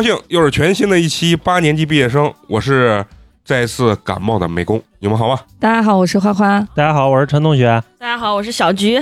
[0.00, 2.32] 高兴，又是全新的一期八年级毕业生。
[2.48, 3.04] 我是
[3.44, 5.38] 再次感冒的美工，你们好吗？
[5.58, 6.58] 大家好，我是花花。
[6.74, 7.82] 大家好，我是陈同学。
[7.98, 8.98] 大家好，我是小菊。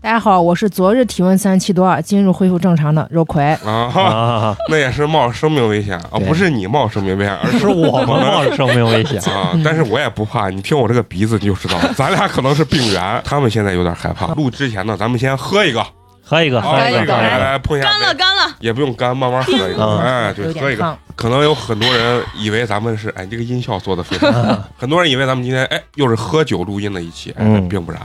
[0.00, 3.42] 大家好，我是昨日体温三十七度二，今日恢复正常的肉葵。
[3.64, 9.50] 啊，那也是冒生命危险啊，不是你冒生命危险，而是我们冒着 生命危险啊。
[9.64, 13.20] 但是我也不怕，你听我这个鼻子你就知道了，咱俩可能是病源。
[13.24, 14.28] 他们现在有点害怕。
[14.34, 15.84] 录之前呢，咱们先喝一个。
[16.28, 20.98] 喝一个，喝一个，来来碰一下，干了干了，也不用干，慢慢喝一个，哎，对，喝一个。
[21.14, 24.64] 可能有很多人以为咱们是，哎，这个音效做的非常好。
[24.76, 28.00] 很多人以为咱们今天，哎，又是喝酒录音的一期，哎，并不然。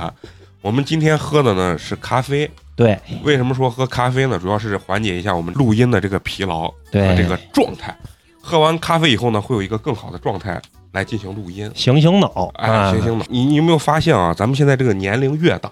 [0.61, 2.47] 我们今天喝的呢是咖啡。
[2.75, 4.37] 对，为什么说喝咖啡呢？
[4.37, 7.95] 主要是缓解一下我们录音的这个疲劳和这个状态。
[8.39, 10.61] 喝完咖啡以后呢，会有一个更好的状态
[10.91, 13.25] 来进行录音，醒醒脑，哎，醒醒脑。
[13.29, 14.31] 你你有没有发现啊？
[14.31, 15.71] 咱们现在这个年龄越大。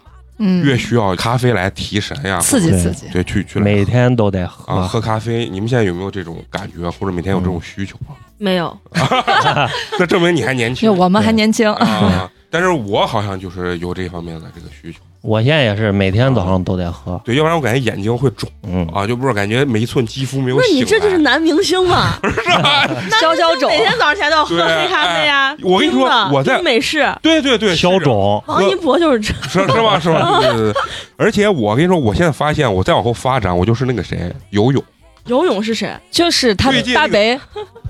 [0.63, 3.07] 越需要咖啡来提神呀，刺激刺激。
[3.11, 5.47] 对，去去每天都得喝啊，喝咖啡。
[5.49, 8.15] 你们现在有没有这种感觉，或者每天有这种需求啊？
[8.37, 8.75] 没有，
[9.99, 10.91] 那证明你还年轻。
[10.95, 14.99] 我们还年轻啊，但是我好像就是有这方面的这个需求。
[15.21, 18.49] 我现在也是每天早上都得喝，对，要不然我感觉眼睛会肿，
[18.93, 20.57] 啊，就不是感觉每一寸肌肤没有。
[20.57, 22.17] 那你这就是男明星嘛？
[22.23, 22.87] 是吧？
[23.19, 25.53] 消消肿，每天早上起来都要喝黑咖啡呀。
[25.61, 28.41] 我跟你说，我在美式，对对对，消肿。
[28.47, 29.99] 王一博就是这，是是吧？
[29.99, 30.39] 是吧？
[30.39, 30.81] 对对对。
[31.17, 34.81] 而且我跟你说，我现在发现，我再往后发展，我就是那个谁，游泳。
[35.29, 35.95] 游泳是谁？
[36.11, 37.39] 就是他大北。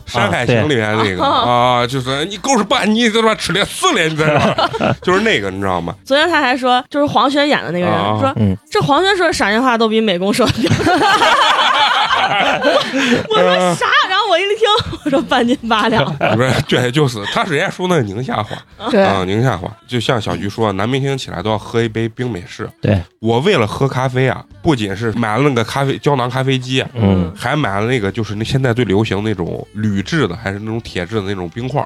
[0.12, 4.96] 《山海情》里面那个啊，就是你狗是半，你他妈吃了四连，你知道吗？
[5.04, 5.94] 就是那个，你知道吗？
[6.04, 8.34] 昨天他还说，就是黄轩演的那个人，说
[8.72, 11.00] 这黄轩说的陕西话都比美工说的标准。
[13.30, 13.86] 我说啥？
[14.10, 14.68] 然后我一听，
[15.06, 16.04] 我说半斤八两。
[16.36, 19.72] 不是，对，就是他是人家说那个宁夏话，啊，宁夏话。
[19.88, 22.68] 就像小菊说，男明星起来都要喝一杯冰美式。
[22.82, 31.86] 对我为了喝咖啡啊，不仅是买了那个咖啡胶囊咖啡机，嗯，还买了那个就是那现在最流行那种铝制的，还是那种铁制的那种冰块。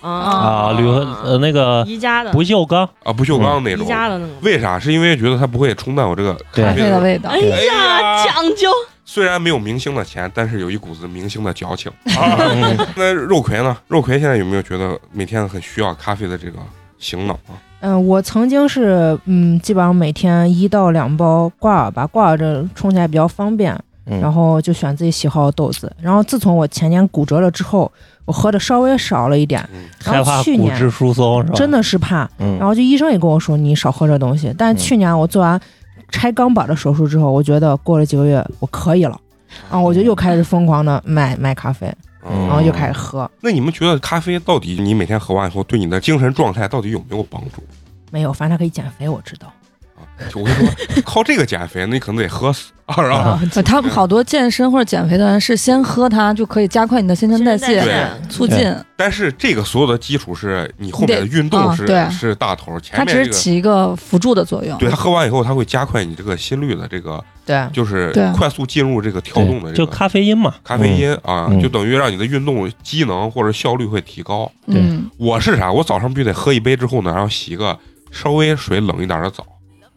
[0.00, 3.84] 啊，铝呃那个宜家的不锈钢啊，不锈钢那种。
[3.84, 4.34] 宜家的那种。
[4.42, 4.76] 为啥？
[4.76, 7.30] 是因为觉得它不会冲淡我这个咖啡的味道。
[7.30, 8.68] 哎呀，讲究。
[9.04, 11.92] 虽然没有明星的钱，但是有一股子明星的矫情。
[12.96, 13.76] 那肉葵呢？
[13.86, 16.58] 肉葵现在有没有觉得每天很需要咖啡的这个
[16.98, 17.54] 醒脑啊？
[17.80, 25.94] 嗯，我曾经是嗯，基本上每天一到两包挂耳吧，挂耳这冲起来比较方便，然后就选自己喜好的豆子。
[26.00, 27.90] 然后自从我前年骨折了之后。
[28.24, 29.68] 我喝的稍微少了一点，
[30.04, 30.78] 然后去年
[31.56, 34.54] 真的是怕，然后就医生也跟我说你少喝这东西。
[34.56, 35.60] 但去年我做完
[36.08, 39.20] 拆钢板的手术之后，我觉得过了几个月我可以了，
[39.68, 41.92] 然后我就又开始疯狂的买买咖啡，
[42.22, 43.28] 然后又开始喝。
[43.40, 47.60] 那你们觉得咖啡到底你每天喝完以后对你的精神状态到底有没有帮助？
[48.12, 49.52] 没有，反正它可以减肥，我知道。
[50.34, 53.40] 我跟你说，靠这个减肥，那你可能得喝死啊！
[53.64, 57.82] 他们好多健身或者减肥的人是先喝它，就可以加快你的新陈代谢，
[58.28, 58.72] 促进。
[58.96, 64.78] 但是这个所有的基础是你后面的运动是是大头，前面它只是起一个辅助的作用。
[64.78, 74.50] 对，它喝完以后，它会加快你这个心率的这个，对，就是快速进入这个跳动的，就咖啡因嘛，咖啡因啊，就等于让你的运动机能或者效率会提高。
[74.66, 74.80] 对，
[75.16, 75.72] 我是啥？
[75.72, 77.76] 我早上必须得喝一杯之后呢，然后洗个
[78.12, 79.44] 稍微水冷一点的澡。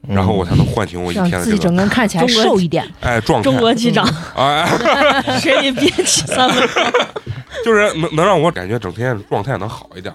[0.08, 3.44] 然后我才能唤醒我一天的自己整个人看起来瘦一点，哎，状态。
[3.44, 4.68] 中国机长，哎，
[5.44, 6.84] 给你憋气三分钟，
[7.64, 10.14] 就是能能让我感觉整天状态能好一点。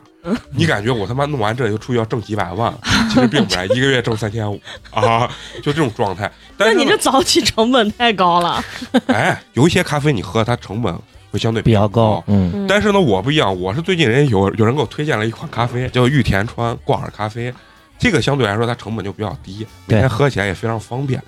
[0.54, 2.72] 你感觉我他妈弄完这就出去要挣几百万，
[3.08, 4.60] 其实并不然，一个月挣三千五
[4.90, 5.26] 啊，
[5.62, 6.30] 就这种状态。
[6.56, 8.62] 但是你这早起成本太高了。
[9.08, 10.94] 哎，有一些咖啡你喝它成本
[11.30, 12.66] 会相对比较高，嗯。
[12.68, 17.52] 但是呢，我不一样，我是最近人有有人给我推荐了一款咖啡，叫玉田川挂耳咖啡。
[18.00, 21.22] 这个相对来说它成本就比较低，每天喝起来也非常方便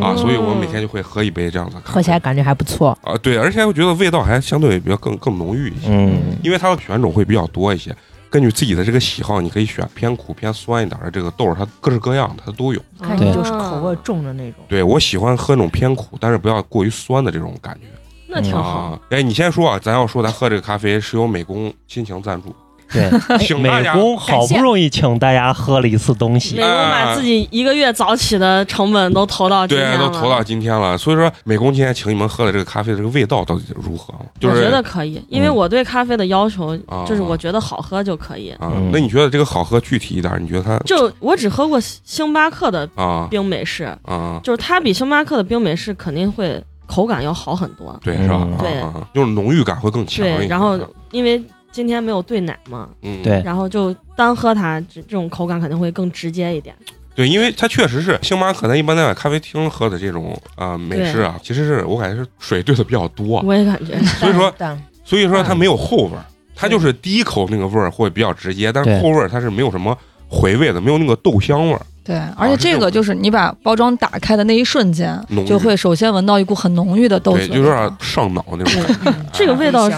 [0.00, 3.16] 啊，所以我每天就会喝一杯这样子，喝起来感觉还不错啊。
[3.22, 7.94] 对，而且我觉得味道还相对比较更更浓郁一些，嗯，因为它的选种会比较多一些，
[8.28, 12.82] 根据自己的这个喜好，你可以选偏苦、偏酸一点的这个豆，它各式各样的它都有。
[13.00, 14.60] 看你就是口味重的那种。
[14.66, 17.86] 对我喜欢喝那种偏苦，但是不要过于酸的这种感觉。
[18.26, 19.00] 那挺好。
[19.10, 22.52] 哎，你先说啊，咱要说咱喝这个咖啡是由美工亲情赞助。
[22.96, 30.96] 对，美工好不容易请大家喝了一次东西，美工把自己一个月早起的成本都投到今天了，对，都投到今天了。
[30.96, 34.14] 所以说，美工今天请你们喝的这个咖啡的这个味道到底如何？
[34.42, 36.76] 我觉得可以，因为我对咖啡的要求
[37.06, 38.50] 就是我觉得好喝就可以。
[38.58, 40.32] 啊，那你觉得这个好喝具体一点？
[40.40, 42.88] 你觉得它就我只喝过星巴克的
[43.30, 48.46] 冰美式啊，就是它比星巴克的冰美式肯定会口感要好很多，对，是吧？
[48.60, 48.82] 对，
[49.14, 50.24] 就是浓郁感会更强。
[50.24, 50.78] 对，然后
[51.10, 51.42] 因为。
[51.76, 52.88] 今天没有兑奶嘛？
[53.02, 56.74] 嗯，对，然后就单喝它，这这种口感肯定会更直接一点。
[57.14, 63.42] 对，因为它确实是星巴克，咱一般在咖啡厅喝的这种啊美式啊，其实是我感觉是水兑的比较多。
[63.42, 64.50] 我也感觉，所以说，
[65.04, 66.24] 所以说它没有后味儿，
[66.54, 69.94] 它就是第一口那个味儿会比较直接，但是后味儿它是没有什么
[70.28, 71.82] 回味的，没有那个豆香味儿。
[72.02, 79.20] 对，而且这个就是你把包装打开的那一瞬间，就会首先闻到一股很浓郁的豆子，就有点上脑那种感觉。
[79.32, 79.90] 这个味道。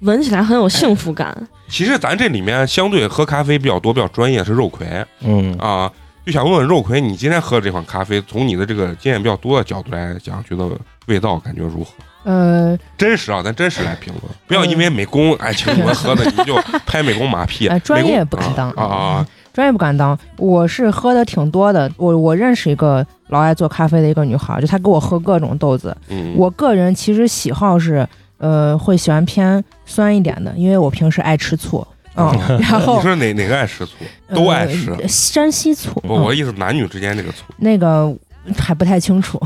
[0.00, 1.36] 闻起来很有幸福感。
[1.68, 4.86] 其实咱这里面相对喝咖啡比较多、比较专业是肉葵，
[5.20, 5.90] 嗯啊，
[6.24, 10.70] 就想问问肉葵，你今天喝的这款咖啡，从你的这个经验比较多的角度来讲，觉得
[11.06, 11.90] 味道感觉如何？
[12.22, 16.54] 呃，真实啊，咱真实来评论，不要因为美工哎请你们喝的，你就
[16.86, 17.68] 拍美工马屁。
[17.82, 19.26] 专业不敢当啊啊！
[19.52, 20.16] 专业不敢当。
[20.36, 25.96] 我是喝的挺多的，我我认识一个老爱做咖啡的一个女孩，就她给我喝各种豆子。
[26.08, 28.06] 嗯，我个人其实喜好是。
[28.38, 31.86] 呃，会喜欢偏酸一点的，因为我平时爱吃醋。
[32.18, 33.92] 嗯，然后你说哪哪个爱吃醋？
[34.34, 34.96] 都爱吃。
[35.06, 36.00] 山西醋。
[36.00, 37.44] 不我意思男女之间那个醋。
[37.58, 38.10] 那个
[38.56, 39.38] 还不太清楚。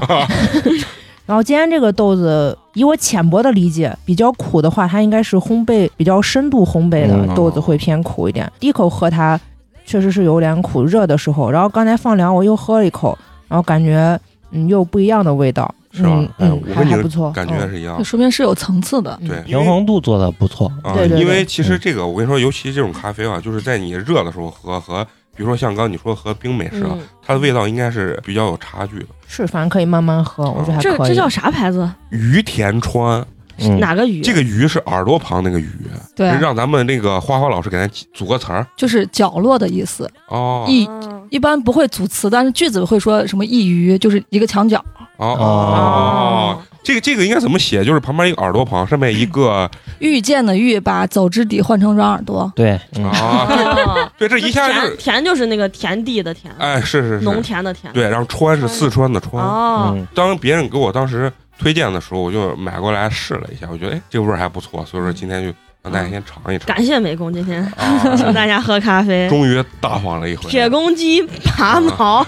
[1.27, 8.49] 然后今天这个豆子，以我浅薄的理解，比较苦的话，它应该是烘焙比较深度烘焙的豆子会偏苦一点。
[8.61, 9.39] 第一口喝它
[9.85, 11.51] 确实是有点苦，热的时候。
[11.51, 14.19] 然后刚才放凉，我又喝了一口，然后感觉
[14.53, 15.73] 嗯又不一样的味道。
[15.93, 16.25] 是吧？
[16.39, 18.03] 嗯，还还不错，感觉是一样。
[18.05, 20.71] 说明是有层次的，对，平衡度做的不错。
[20.95, 21.19] 对对。
[21.19, 25.05] 因为其实这个，我跟你说，尤其这种咖啡啊，就是在你热的时候喝，和
[25.37, 26.87] 比如说像刚你说喝冰美式，
[27.25, 29.07] 它的味道应该是比较有差距的。
[29.27, 30.99] 是，反正可以慢慢喝，我觉得还可以。
[30.99, 31.91] 这这叫啥牌子？
[32.11, 33.27] 于田川。
[33.69, 34.21] 哪个鱼？
[34.21, 35.69] 这个鱼是耳朵旁那个鱼，
[36.15, 40.11] 对，让咱们那个花花老师给咱组个词儿，就是角落的意思。
[40.29, 40.89] 哦，一
[41.31, 44.83] 一般不会组词，但是句子会说什么一鱼，就是一个墙角。
[45.17, 47.85] 哦哦，这个这个应该怎么写？
[47.85, 52.51] 就是旁边一个耳朵旁，上面一个遇见的遇，把走之底换成软耳朵。
[52.57, 56.51] 对啊，对，这一下是田，就是那个田地的田。
[56.59, 57.93] 哎，是是是，农田的田。
[57.93, 59.45] 对，然后川是四川的川。
[59.45, 61.31] 哦，当别人给我当时。
[61.61, 65.53] 推荐的时候我就买过来试了一下，我觉得哎这个味儿还不错，所以说今天就
[65.83, 66.67] 让大家先尝一尝。
[66.67, 67.63] 感谢美工今天
[68.17, 70.49] 请大家喝咖啡，终于大方了一回。
[70.51, 71.23] 铁公鸡
[71.59, 72.27] 拔毛，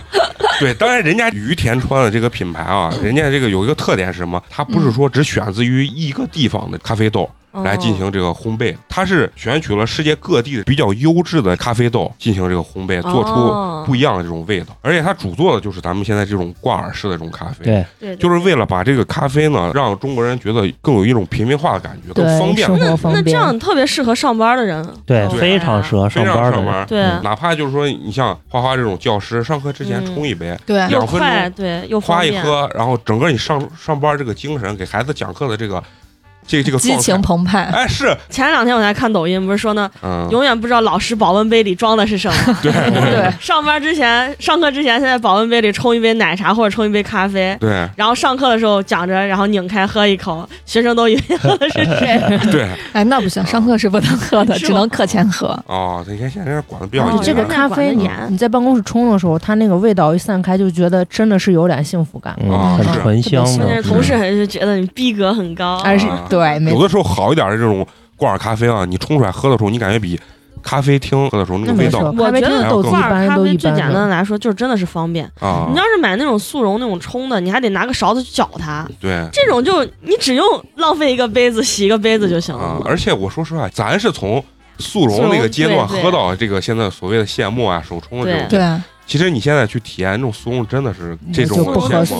[0.60, 4.42] 对，当然人家于田川的这个品牌啊，人家这个有一个特点是什么？
[4.50, 7.30] 它不是说只选自于一个地方的咖啡豆。
[7.52, 14.76] 来进行这个烘焙，它是选取了世界各地的比较优质的咖啡豆进行这个烘焙，做出不一样的这种味道。
[14.80, 22.68] 而且它主做的就是咱们现在这种挂耳式的这种咖啡，对，就是为了把这个咖啡呢，让中国人觉得更有一种平民化的感觉，更方便。
[22.72, 26.86] 那那这样特别适合上班的人，对，非常适合上班上班。
[26.86, 35.82] 对，哪怕就是说你像花花这种教师，上课之前冲一杯，对，两分钟，对，又花一喝，然后整个你上上班这个精神，给孩子讲课的这个。
[36.46, 38.16] 这个这个激情澎湃，哎，是。
[38.28, 39.90] 前两天我在看抖音，不是说呢，
[40.30, 42.36] 永远不知道老师保温杯里装的是什么。
[42.62, 42.72] 对。
[42.72, 47.56] 对，上班之前、上课之前，先在保温杯里冲一杯奶茶或者冲一杯咖啡。
[47.60, 52.20] 对，然后上课的时候讲着，然后拧开喝一口，学生都以为喝的是水。
[52.50, 55.48] 对，哎，那不行，上课是不能喝的，只能课前喝。
[55.66, 57.22] 哦，你看现在管的比较严。
[57.22, 62.34] 这个咖啡，你你在办公室冲的时候，它那个味道一散开，就觉得真的是有点幸福感，
[62.76, 63.82] 很醇香的。
[63.82, 67.02] 同事还是觉得你逼格很高，还是对，有的时候。
[67.12, 67.86] 好一点的这种
[68.16, 70.18] 挂耳咖啡啊，你冲出来喝的时候，你感觉比
[70.62, 75.66] 咖啡厅喝的时候那个味道，我觉得挂耳咖啡最简单的来说，就是真的是方便啊。
[75.70, 78.88] 你要是买那种速溶那种冲的，你还得拿个勺子去搅它。
[78.98, 80.46] 对，这种就你只用
[80.76, 82.80] 浪费一个杯子洗一个杯子就行了。
[82.84, 84.42] 而且我说实话，咱是从
[84.78, 88.48] 速溶那个阶段喝到这个现在所谓的现磨啊、手冲的这种。
[88.48, 88.80] 对。
[89.04, 91.58] 其实你现在去体验那种速溶，真的是这种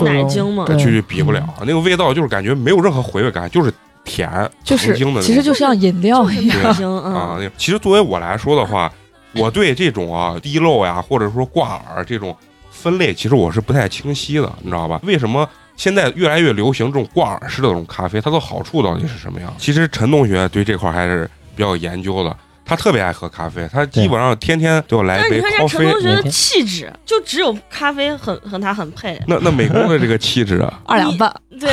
[0.03, 1.41] 奶精嘛，去比不了。
[1.61, 3.73] 那个味道就是感觉没有任何回味感，就是。
[4.03, 7.39] 甜，就是的，其实就像饮料一样啊。
[7.57, 8.91] 其实作为我来说的话，
[9.35, 12.35] 我对这种啊滴漏呀，或者说挂耳这种
[12.69, 14.99] 分类，其实我是不太清晰的，你知道吧？
[15.03, 18.19] 为什么现在越来越流行这种挂耳式的这种咖啡？
[18.21, 19.53] 它的好处到底是什么样？
[19.57, 22.35] 其实陈同学对这块还是比较研究的。
[22.65, 25.51] 他特别爱喝咖啡，他基本上天天都要来一杯咖啡。
[25.51, 29.19] 你看陈同学的气质就只有咖啡很和他很配。
[29.27, 31.69] 那那美工的这个气质啊，二两半，对，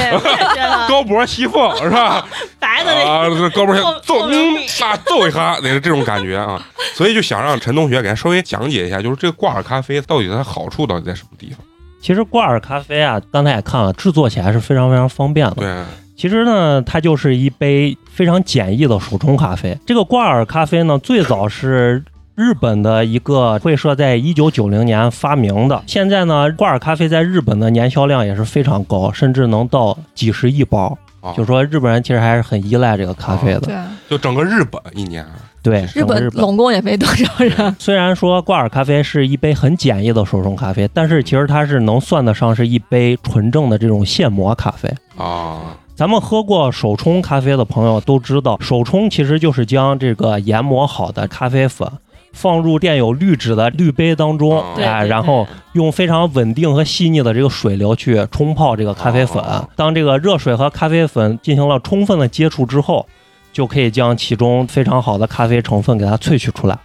[0.88, 2.26] 高脖西凤是吧？
[2.59, 6.61] 白的啊，高脖 揍嗯啊揍一下，那是这种感觉啊。
[6.94, 11.64] 所以就想让陈同学给他稍微讲解一下，就是这个挂耳咖啡到底它好处到底在什么地方？
[12.00, 15.57] 其实挂耳咖啡啊，刚才也看了，制作起来是非常非常方便的。
[15.57, 15.85] 对。
[16.16, 19.78] 其实呢，它就是一杯非常简易的手冲咖啡。
[19.87, 22.04] 这个挂耳咖啡呢，最早是
[22.35, 25.83] 日本的一个会社在一九九零年发明的。
[25.87, 30.99] 现在呢，挂耳咖啡在日本的年销量也是非常高，甚至能到几十亿包。
[31.37, 33.61] 就说日本人其实还是很依赖这个咖啡的。
[33.61, 33.77] 对，
[34.09, 35.27] 就整个日本一年。
[35.62, 37.77] 对，日本总共也没多少人。
[37.79, 45.77] 虽然说挂耳咖啡是一杯很简易的手冲咖啡，但是其实它是能算得上是一杯纯正的这种现磨咖啡啊。
[45.95, 51.87] 咱们喝过手冲咖啡的朋友都知道，手冲其实就是将这个研磨好的咖啡粉
[52.33, 59.43] 放入垫有滤纸的滤杯当中，哎，然后用非常稳定和细腻的这个水流去冲泡这个咖啡粉。
[59.77, 63.07] 当这个热水和咖啡粉进行了充分的接触之后。
[63.52, 66.78] 就可以将其中非常好的咖啡成分给它萃取出来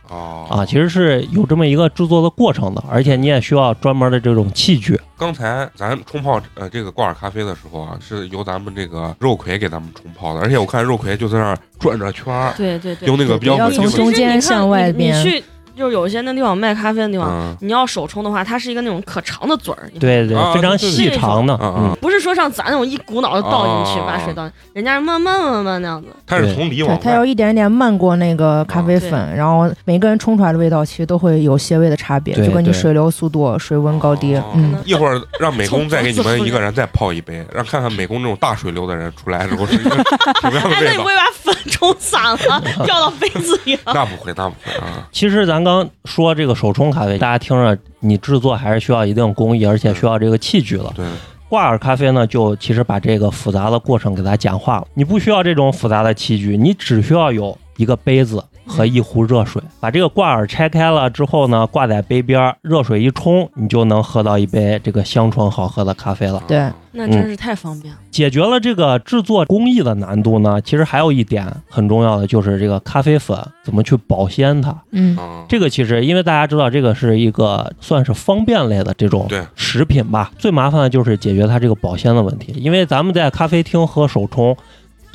[0.50, 5.00] 啊，其实是有这么一个制作的过程的，而且你也需要专门的这种器具。
[5.18, 13.90] 刚才咱冲泡呃这个挂耳咖啡的时候啊，是由咱们这个肉葵给咱们冲泡的，而且我看肉葵就在那儿转着圈儿，对对对，用那个比较稳定的。
[13.90, 15.44] 从中间向外边。
[15.76, 21.58] 就是有些那地方卖咖啡的地方，你要手冲的话，它是一个那种可长的嘴儿，对对，非常细长的，
[22.02, 26.08] 不是说像咱那种一股脑的倒进去把水倒，人家是慢慢慢慢那样子。
[26.26, 34.42] 它是从里往外，它要一点点漫过那个咖啡粉，然后每个人冲出来的味道其实都会有些微的差别，就跟你水流速度、水温高低。
[34.54, 40.82] 嗯，一会儿让美工再给你们一个人再泡一杯，让看看美工这种大水流的人出来之后是什么样的味道。
[40.86, 43.78] 那你不会把粉冲散了， 掉到杯子里？
[43.86, 45.08] 那不会，那不会啊。
[45.12, 46.46] 其实咱刚说这。
[46.46, 50.94] 个手冲咖啡，大家听着，你制作还是需要一定工艺，而且需要这个器具了。
[50.96, 51.04] 对，
[51.50, 54.88] 挂耳咖啡呢，就其实把这个复杂的过程给它简化了。
[54.94, 66.42] 你不需要这种复杂的器具，你只需要有一个杯子和一壶热水，把这个挂耳拆开了之后呢，挂在杯边，热水一冲，你就能喝到一杯这个香醇好喝的咖啡了。
[66.48, 66.70] 对。
[66.98, 70.62] 那真是太方便了，解决了这个制作工艺的难度呢。
[70.62, 74.74] 其实还有一点很重要的，就是这个咖啡粉怎么去保鲜它。
[74.92, 75.18] 嗯，
[75.50, 80.32] 这个其实因为大家知道，这个是一个算是方便类的这种食品吧。
[80.38, 84.56] 最麻烦的就是解决它这个保鲜的问题，因为咱们在咖啡厅喝手冲。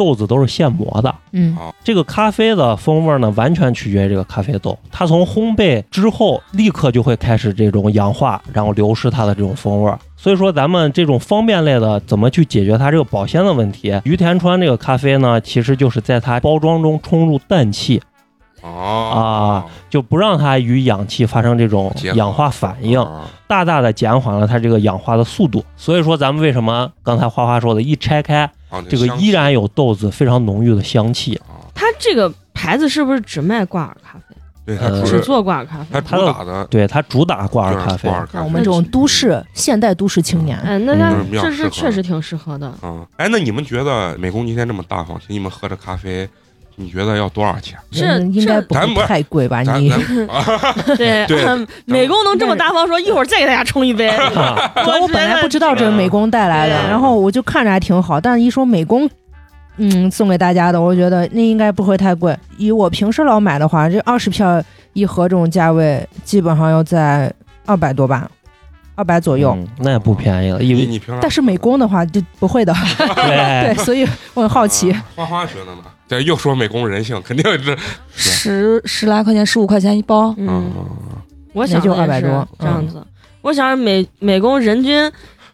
[0.00, 1.54] 豆子都是现磨的，嗯，
[1.84, 4.78] 这个咖啡的风味呢，完全取决于这个咖啡豆。
[4.90, 9.92] 它从烘焙之后，立刻就会开始这种氧化，然后流失它的这种风味。
[10.16, 14.00] 所以说，咱们这种方便类的，怎么去解决它这个保鲜的问题？
[14.04, 18.00] 于田川这个咖啡呢，其实就是在它包装中充入氮气，
[18.62, 23.06] 啊，就不让它与氧气发生这种氧化反应，
[23.46, 25.62] 大大的减缓了它这个氧化的速度。
[25.76, 28.50] 所以说，咱们为什么刚才花花说的，一拆开。
[28.88, 31.40] 这个依然有豆子非常浓郁的香气。
[31.74, 34.36] 它这个牌子是不是只卖挂耳咖啡？
[34.66, 35.86] 对，它只做挂耳咖啡。
[35.92, 38.08] 它主打的，对，它主打挂耳咖啡。
[38.34, 42.72] 我们这种都市现代都市青年，嗯，那它这是确实挺适合的。
[42.82, 46.28] 嗯，哎，那你们觉得美工今天这么大方，请你们喝着咖啡？
[46.76, 47.78] 你觉得要多少钱？
[47.90, 49.62] 这应该不太贵吧？
[49.62, 49.90] 你
[50.96, 54.08] 对对，美工能这么大方说，一会儿再给大家冲一杯。
[54.76, 59.08] 我本来不知道这是美工带来的，然后我就看着还挺好，但是一说美工，
[59.76, 62.36] 嗯，送给大家的，我觉得那应该不会太贵。
[62.56, 67.32] 以我平时老买的话，这二十片一盒这种价位，基本上要在
[67.66, 68.30] 二百多吧。
[68.96, 70.62] 二百左右，那也不便宜了。
[70.62, 72.74] 因为你平常，但是美工的话就不会的。
[73.14, 74.94] 对，所以我很好奇。
[75.16, 75.78] 花花觉得呢？
[76.10, 77.78] 对，又说美工人性，肯定是
[78.10, 80.34] 十十来块钱，十五块钱一包。
[80.36, 80.70] 嗯，
[81.52, 83.06] 我想就二百多这样子。
[83.42, 85.10] 我想美美工人均。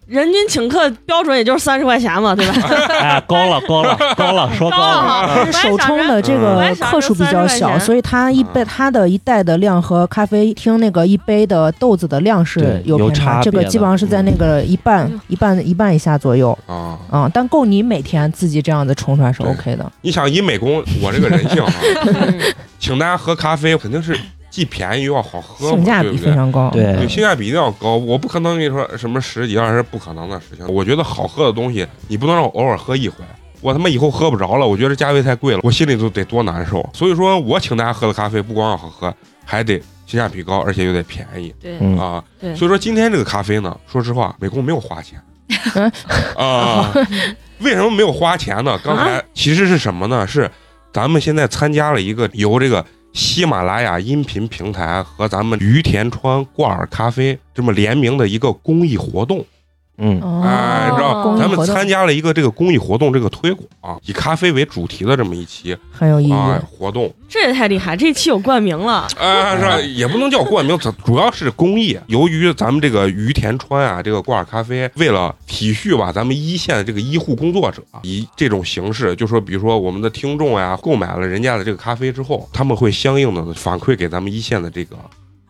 [0.06, 2.68] 人均请客标准也就是三十块钱嘛，对吧？
[3.00, 5.52] 哎，高了，高了，高了， 说高了。
[5.52, 13.42] 手冲的这个克数比较小，所以它一杯它的一袋的量和咖啡厅那个一杯的豆子的量是有偏差。
[13.42, 17.30] 这个基本上是在那个一半、一半、一半以下左右啊啊！
[17.34, 19.90] 但够你每天自己这样子冲出来是 OK 的。
[20.02, 21.72] 你想以美工我这个人性啊，
[22.78, 24.16] 请大家喝咖啡肯定是。
[24.56, 26.70] 既便宜又要好喝，性价比非常高。
[26.70, 27.94] 对，性价比一定要高。
[27.94, 30.66] 我不可能跟你说什么十几二十不可能的事情。
[30.66, 33.16] 我觉得好喝的东西，你不能让我偶尔喝一回，
[33.60, 34.66] 我他妈以后喝不着了。
[34.66, 36.88] 我觉得价位太贵了，我心里都得多难受。
[36.94, 39.74] 所以说我请大家喝的咖啡，不光要好喝，还得
[40.06, 41.54] 性价比高，而且又得便宜。
[41.60, 45.20] 对啊，所以说今天这个咖啡呢，说实话，美工没有花钱
[46.34, 46.90] 啊。
[47.58, 48.80] 为什么没有花钱呢？
[48.82, 50.26] 刚才其实是什么呢？
[50.26, 50.50] 是
[50.94, 52.82] 咱们现在参加了一个由这个。
[53.16, 59.42] 喜马拉雅音频平台和咱们于田川挂耳咖啡这么联名的一个公益活动。
[59.98, 66.34] 嗯，哎，知道咱们参加了一个这个公益活动，这个推广以咖啡为主题的这么一期很有意义
[66.68, 67.96] 活动，这也太厉害！
[67.96, 69.80] 这期有冠名了，啊，是吧？
[69.80, 71.98] 也不能叫冠名，主要是公益。
[72.08, 84.96] 由于咱们这个于田川啊，这个挂耳咖啡，为了体恤吧，咱们一线的这个医护工作者，以这种形式，就说比如说我们的听众呀，购买了人家的这个咖啡之后，他们会相应的反馈给咱们一线的这个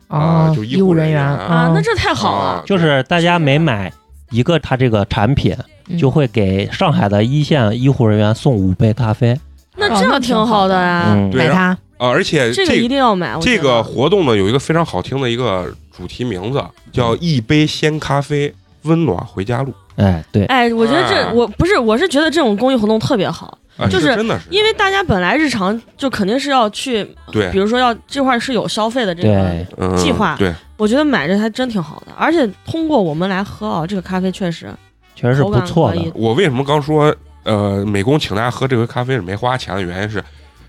[0.06, 3.92] 啊，就医务人员啊，那这太好了，就是大家没买。
[4.36, 5.56] 一个他这个产品
[5.98, 9.38] 就会给上海的一线医护人员送五杯咖啡，
[9.76, 12.10] 那这样挺好的呀，买它啊！
[12.10, 13.38] 而且这个一定要买。
[13.40, 16.62] 这个活动呢有一个非常好听的一个主题名字，
[16.92, 18.52] 叫“一杯鲜咖啡，
[18.82, 19.72] 温暖回家路”。
[19.96, 23.56] 哎，对，哎，我觉得这我不是，我是觉得这种公益活动特别好，
[23.90, 30.52] 就是真的是因为大家本来日常就肯定是要去，对，比如说要这块是有消费的这个计划，对。
[30.78, 34.68] 我觉得买这还真挺好的，而且通过我们来喝啊，这个咖啡确实
[35.14, 36.12] 确实是不错的。
[36.14, 37.14] 我为什么刚说
[37.44, 40.22] 呃美工请大家喝这回咖啡是没花钱的原因是，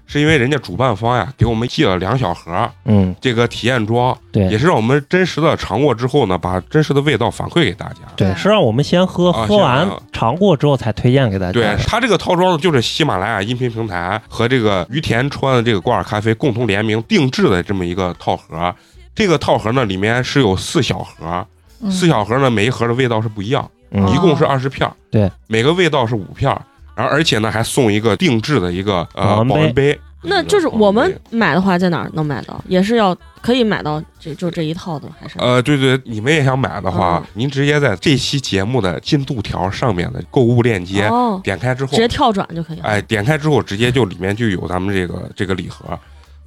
[0.08, 8.00] 是因为人家主办方呀给我们寄了两小盒，嗯，这个体验装，对，也是让我们真实的尝过之后呢，把真实的味道反馈给大家。
[8.16, 11.52] 对，是让我们先喝，喝完尝过之后才推荐给大家。
[11.52, 18.74] 对，它这个套装呢，就是喜马拉雅音频平台和这个于田川的这个挂耳咖啡共同联名定制的这么一个套盒。
[19.14, 21.46] 这个套盒呢，里面是有四小盒，
[21.90, 26.56] 四小盒呢，每一盒的味道是不一样，一共是二十片对，每个味道是五片
[26.98, 29.98] 然后而且呢，还送一个定制的一个呃保温杯。
[30.24, 32.60] 那就是我们买的话，在哪儿能买到？
[32.68, 35.36] 也是要可以买到这就这一套的，还是？
[35.38, 41.08] 呃，对对，你们也想买的话，您直接在这期节目的进度条上面的购物链接
[41.44, 42.84] 点开之后，直接跳转就可以了。
[42.84, 45.98] 哎，点开之后直接就里面就有咱们这个这个礼盒。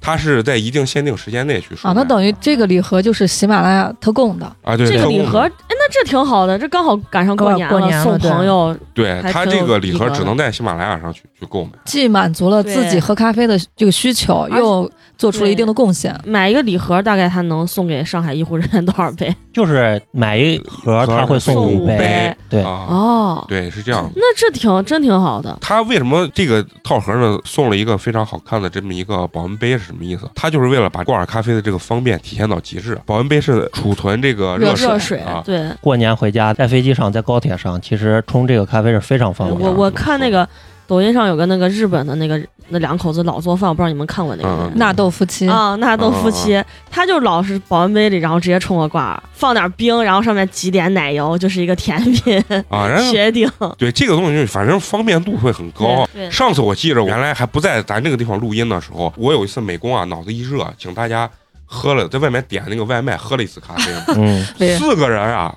[0.03, 8.75] 它是在一定限定时间内去啊，那等于这个礼盒就是喜马拉雅特供的啊，对这个礼盒，哎，那这挺好的，这刚好赶上过年了，送朋友。
[8.93, 14.89] 对他这个礼盒只能在喜马拉雅上去去购买，既满足了自己喝咖啡的这个需求，又。
[15.17, 16.19] 做出了一定的贡献。
[16.25, 19.31] 买一个礼盒，大概他能送给上海医护人员 多少杯？
[19.53, 22.35] 就是买一盒，他会送五杯。
[22.49, 24.09] 对，哦，对，是这样。
[24.15, 25.55] 那这挺真挺好的。
[25.61, 27.37] 他为什么这个套盒呢？
[27.45, 30.27] 送了一个非常好看的这么一个保温杯是什么意思？
[30.33, 32.99] 他就是为了把挂耳咖啡的这个方便体现到极致。
[33.05, 35.43] 保温杯是储存这个热水啊。
[35.45, 39.59] 对，过年回家在飞机上，在高铁上，其实冲这个咖啡是非常方便。
[39.59, 40.47] 我我看那个
[40.87, 42.41] 抖音上有个那个日本的那个。
[42.73, 53.45] 那两口子老做饭，我不知道你们看过那个纳豆夫妻啊，纳豆夫妻，他就老是保温杯里，然后直接冲个挂，放点冰，然后上面挤点奶油，就是一个甜品啊， 雪顶。
[53.77, 56.07] 对这个东西，反正方便度会很高。
[56.31, 61.29] 上次我记着，原来还不在咱这个地方录音的时候，我有一次美工啊，脑子一热，请大家
[61.65, 64.45] 喝了，在外面点那个外卖，喝了一次咖啡，嗯，
[64.77, 65.53] 四个人啊，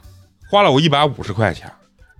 [0.55, 1.69] 花了我一百五十块钱。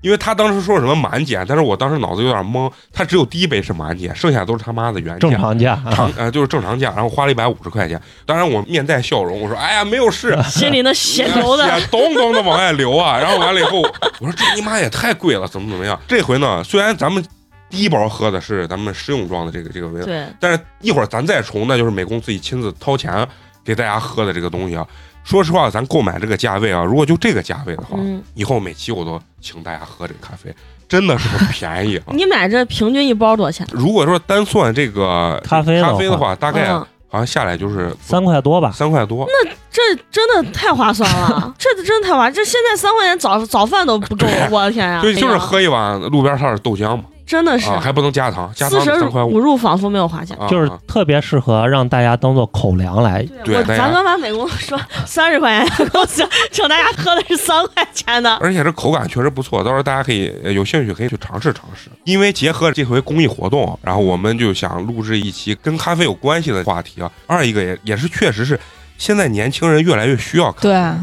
[0.01, 5.81] 因为他当时说什么满减，但是我当时脑子有点懵，他只有第一杯是满减，剩下都是他妈的原价，正常价，
[6.19, 7.99] 呃，就是正常价，然后花了一百五十块钱。
[8.27, 13.19] 当然我面带笑容，我说哎呀没有事， 心里那血流的咚咚的往外流啊。
[13.19, 13.81] 然后完了以后，
[14.21, 15.99] 我说这你妈也太贵了，怎么怎么样？
[16.07, 17.25] 这回呢，虽然咱们
[17.71, 23.27] 第一包喝的是咱们试用装的这个这个味道，对，但是一会儿咱再重，那就是美工自己亲自掏钱
[23.65, 24.87] 给大家喝的这个东西啊。
[25.25, 27.99] 说实话，咱购买这个价位啊，如果就这个价位的话，
[28.35, 30.55] 以后每期我都请大家喝这个咖啡，
[30.87, 32.01] 真的是很便宜。
[32.13, 33.67] 你买这平均一包多少钱？
[33.73, 36.69] 如果说单算这个咖啡咖啡的话，大概
[37.09, 39.27] 好像下来就是三块多吧，三块多。
[39.27, 45.01] 那这真的太划算了， 这真的太划，这现在三块钱早早饭都不够， 我的天呀！
[45.01, 47.05] 对，就是喝一碗路边摊的豆浆嘛。
[47.27, 53.23] 真的是，还不能加糖，加糖三块五入仿佛没有花钱，就是特别适合让大家当做口粮来。
[53.45, 61.89] 对，咱刚把美工说三十块钱，请请大家喝的是三块钱的，而且这口感确实不错，到时候大家可以有兴趣可以去尝试尝试。
[62.05, 67.11] 因为结合这回公益活动，然后我们就想录制一期跟咖啡有关系的话题啊。
[67.27, 68.59] 二一个也也是确实是
[68.99, 70.69] 现在年轻人越来越需要咖啡。
[70.69, 70.95] 对。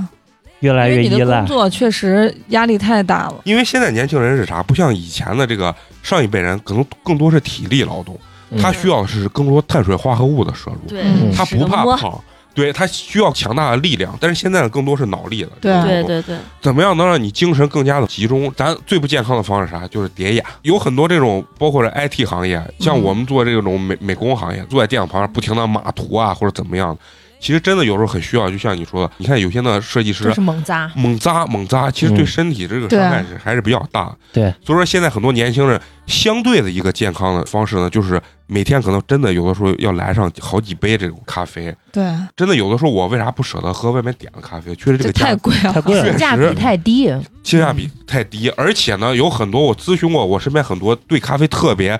[0.61, 3.41] 越来越依赖，工作确实压力太大了。
[3.45, 4.61] 因为现在年轻人是啥？
[4.61, 8.19] 不像以前的这个上一辈人，可能更多是体力劳动，
[8.59, 10.79] 他需要是更多碳水化合物的摄入。
[10.87, 12.19] 对，他不怕胖，
[12.53, 14.17] 对他需要强大的力量。
[14.19, 15.51] 但是现在更多是脑力了。
[15.61, 16.37] 对对对对。
[16.61, 18.51] 怎么样能让你精神更加的集中？
[18.57, 19.87] 咱最不健康的方式啥？
[19.87, 20.45] 就是叠压。
[20.63, 26.97] 有很多这种，包括这 IT 行业，像我们做这种美美工行业，坐在电脑旁边不停的码图啊，或者怎么样。
[27.41, 34.15] 其实真的有时候很需要，就像你说的，你看有些的设计师是猛扎，猛扎，猛扎，其实对身体这个伤害是还是比较大。
[34.31, 41.75] 对，所以说现在很多年轻人相对的一个健康的方式呢，就是每天可能真的有的时候要来上好几杯这种咖啡。
[41.91, 42.03] 对，
[42.35, 44.75] 真的有的时候我为啥不舍得喝外面点的咖啡？
[44.75, 47.07] 确实这个太贵了，太贵了，性价比太低，
[47.41, 51.99] 性价比太低，而且呢，有很多我咨询过，我身边很多对咖啡特别。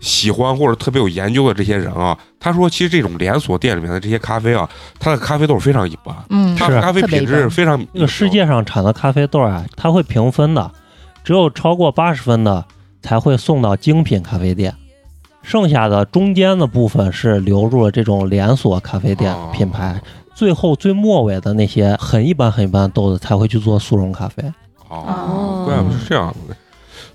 [0.00, 7.82] 喜欢或者特别有研究的这些人啊，他说，其实这种连锁店里面的这些咖啡啊，它的咖啡豆非常一般，嗯，它的咖啡品质非常。
[7.92, 10.70] 那个世界上产的咖啡豆啊，它会评分的，
[11.24, 12.64] 只有超过八十分的
[13.02, 14.74] 才会送到精品咖啡店，
[15.42, 20.00] 剩下的中间的部分是流入了这种连锁咖啡店品牌，
[20.34, 24.44] 最后最末尾的那些很一般很一般的豆子才会去做速溶咖啡。
[24.88, 26.55] 哦，怪不得是这样的。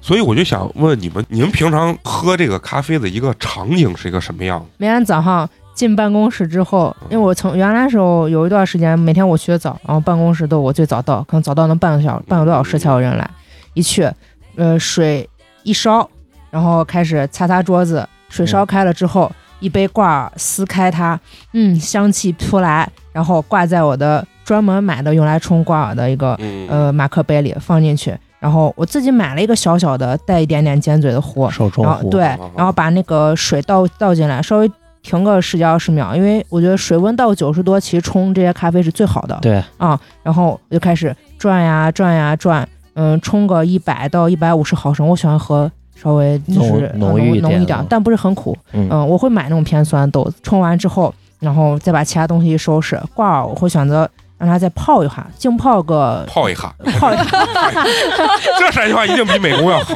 [0.01, 4.65] 所以我就想问你们，你们平常喝这个咖啡的一个场景是一个什么样子？
[4.77, 13.29] 每天早上进办公室之后，因为我从原来时候有一段时间每天我去的早，然后办公室都我最早到，可能早到能半个小时、半个多小时才有人来。
[13.73, 14.09] 一去，
[14.55, 15.29] 呃，水
[15.63, 16.09] 一烧，
[16.49, 18.07] 然后开始擦擦桌子。
[18.27, 21.19] 水烧开了之后，一杯挂撕开它，
[21.53, 26.37] 嗯，香气扑来，然后挂在我的专门买的用来冲挂耳的一个
[26.67, 28.17] 呃马克杯里，放进去。
[28.41, 32.21] 然后我自己买了一个小小的带一点点尖嘴的壶，手冲壶，对，
[32.55, 34.71] 然后把那个水倒倒进来，稍微
[35.03, 39.37] 停个十几二十秒，因为我觉得水温到九十多，其实冲这些咖啡是最好的。
[39.43, 48.57] 对，啊，然后我就开始转呀转呀转，嗯，冲个一百到一百五十毫升，我喜欢喝稍微就是浓浓浓一点，但不是很苦。
[48.73, 54.09] 嗯，我会买那种偏酸豆子，冲完之后，然后再把其他东西收拾挂耳，我会选择。
[54.41, 57.23] 让它再泡一下，浸泡个泡一下，泡一下，
[58.57, 59.93] 这陕西话一定比美工要好。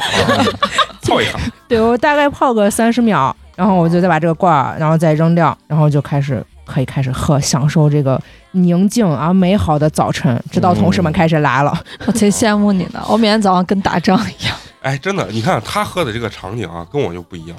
[1.02, 1.32] 泡一下，
[1.66, 8.20] 对我大概泡个三十秒，然后我就再把这个罐儿，然后再扔掉，然后就开始可以开始喝，享受这个
[8.52, 10.40] 宁静而美好的早晨。
[10.52, 14.56] 直到同事们开始来了，我挺羡慕你呢，我每天早上跟打仗一样。
[14.82, 17.56] 哎，真的，你看他喝的这个场景啊，跟我就不一样。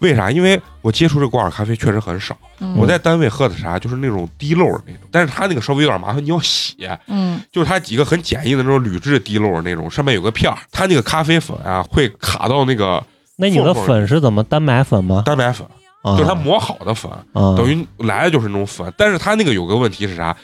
[0.00, 0.30] 为啥？
[0.30, 2.36] 因为我接触这挂耳咖啡确实很少。
[2.76, 5.02] 我在单位喝的啥，就是那种滴漏的那种。
[5.10, 6.76] 但是它那个稍微有点麻烦，你要洗。
[7.06, 13.02] 嗯，就是它几个很简易的那种铝制滴漏的那种，上面有个片儿，它那个咖啡粉啊会卡到那个。
[13.36, 15.22] 那你的粉是怎么单买粉吗？
[15.26, 15.66] 单买粉，
[16.04, 18.90] 就是它磨好的粉，等于来的就是那种粉。
[18.96, 20.34] 但是它那个有个问题是啥？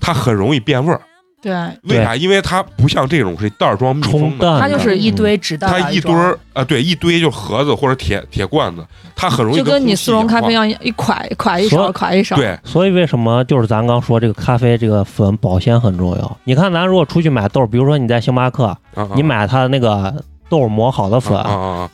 [0.00, 1.00] 它很容易变味儿。
[1.44, 1.52] 对，
[1.82, 2.16] 为啥？
[2.16, 8.82] 因为它不像这种是袋装密封的，它就是一堆纸袋，它一堆儿啊，对，一堆就盒子或者铁铁罐子，
[9.14, 12.34] 它很容易就跟你速溶咖啡一样，一垮一块一勺，块一勺。
[12.36, 16.36] 对，所以为什么就是咱刚说这个咖啡这个粉保鲜很重要？
[16.44, 18.74] 你看咱如果出去买豆，比如说你在星巴克，
[19.14, 20.14] 你买它的那个
[20.54, 21.36] 豆磨好的粉，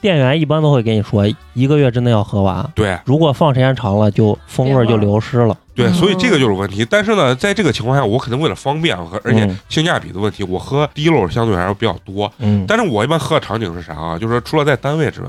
[0.03, 2.71] 店员一般都会跟你说一个月之内要喝完。
[2.75, 5.57] 对，如果放时间长了，就风味就流失了。
[5.75, 6.87] 对，所以这个就是问题。
[6.89, 12.31] 但是呢，在这个情况下，我肯定为了方便和而且性价比的问题，我喝滴漏相对来说比较多。
[12.39, 14.19] 嗯，但是我一般喝的场景是啥啊？
[14.19, 15.29] 就是除了在单位之外，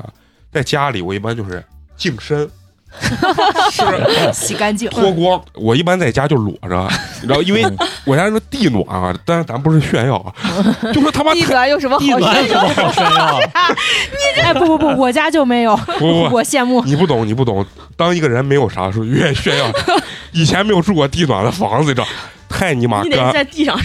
[0.52, 1.64] 在家里我一般就是
[1.96, 2.50] 净身，
[3.72, 5.42] 是洗干净、脱光。
[5.56, 6.88] 我一般在家就裸着，
[7.22, 7.64] 你知道，因为
[8.06, 9.16] 我家那地暖啊。
[9.26, 10.34] 但是咱不是炫耀啊，
[10.94, 13.40] 就说他妈地暖有什么好炫耀？
[14.36, 15.76] 你哎不不不，我家就没有。
[15.98, 16.84] 不不，我羡慕。
[16.84, 17.66] 你不懂，你不懂。
[17.96, 19.72] 当一个人没有啥时候，越炫耀。
[20.32, 22.08] 以前没有住过地暖的房子，你知道，
[22.50, 23.32] 太尼玛干。
[23.32, 23.80] 在地上。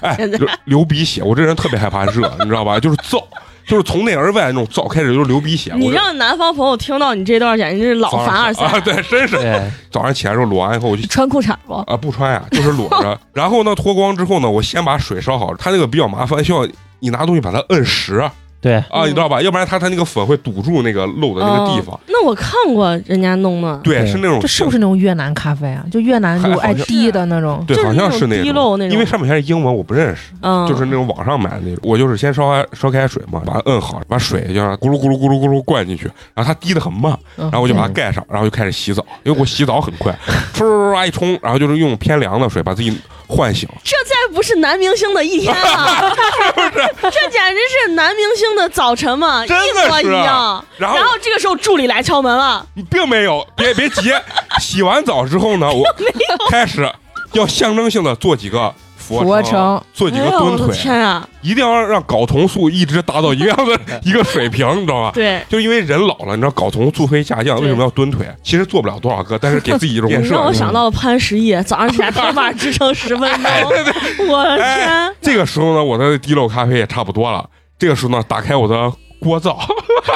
[0.00, 0.18] 哎，
[0.64, 2.78] 流鼻血，我这人特别害怕热，你知道吧？
[2.78, 3.24] 就是燥，
[3.68, 5.74] 就是从内而外那种燥，开始就是流鼻血。
[5.76, 8.80] 你让南方朋友听到你这段，简直是老凡尔赛啊！
[8.80, 9.36] 对，真是。
[9.92, 11.74] 早上起来时候裸完以后，我就穿裤衩不？
[11.74, 13.20] 啊，不穿呀，就是裸着。
[13.34, 16.66] 然后呢，脱光之后呢，我先把水烧好，它那个比较麻烦，需要
[17.00, 18.28] 你拿东西把它摁实。
[18.60, 19.40] 对啊，你知道吧？
[19.40, 21.98] 要不然它它那个粉会堵住那个漏的那个地方。
[22.08, 24.40] 那我看过人家弄的，对，是那种。
[24.40, 25.84] 这是不是那种越南咖啡啊？
[25.92, 27.64] 就越南就爱滴的那种。
[27.66, 28.80] 对，好像是那种。
[28.90, 30.32] 因为上面全是英文，我不认识。
[30.42, 30.66] 嗯。
[30.66, 31.78] 就是那种网上买的那种。
[31.82, 40.12] 我就是先烧开烧开水嘛，把它摁好，把水就咕噜咕噜咕噜咕噜灌进去，然后它滴的很慢，然后我就把它盖上，然后就开始洗澡，因为我洗澡很快，
[40.52, 43.68] 唰唰唰一冲，然后就是用偏凉的水把自己唤醒。
[43.84, 43.96] 这
[44.28, 46.14] 再不是男明星的一天了，
[46.54, 46.86] 是不是？
[47.02, 49.44] 这简直是男明星的早晨嘛。
[49.46, 54.12] 一模一样，然后这个时候助理来敲门了，并没有，别别急，
[54.60, 55.84] 洗完澡之后呢，我
[56.50, 56.90] 开始
[57.32, 58.74] 要象征性的做几个
[59.08, 61.26] 俯卧撑，做几个蹲腿，天啊！
[61.40, 65.10] 一定要让睾酮素一直达到一样的 一个水平，你知道吧？
[65.14, 68.26] 对，就因为人老了，你知道睾酮素会下降，为什么要蹲腿？
[68.42, 70.34] 其实做不了多少个，但是给自己一种建设。
[70.34, 73.70] 让我想到了潘石屹，早上起来平板支撑十分钟，
[74.28, 75.14] 我的天！
[75.20, 77.48] 这个时候呢，我的滴漏咖啡也差不多了。
[77.78, 79.58] 这个时候呢，打开我的锅灶，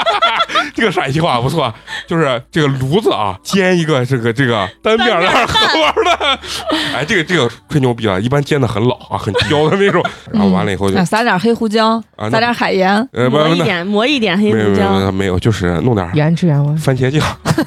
[0.73, 1.73] 这个陕西话不错，
[2.07, 6.39] 就是这个炉子啊，煎一个这个这个单面的荷包蛋，
[6.95, 17.21] 哎，这个这个吹牛逼了，一般煎的很老啊，很焦的那种，然后完了以后就撒点黑胡椒，啊撒点海盐，磨一点磨一点黑胡椒，没有，就是弄点原汁原味番茄酱，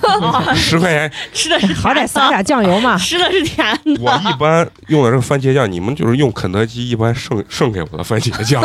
[0.54, 1.10] 十块钱。
[1.32, 3.96] 吃的是好歹撒点酱油嘛，吃的是甜的。
[4.00, 8.62] 我一般用的这个番茄酱，你们就是用肯德基一般剩剩给我的番茄酱，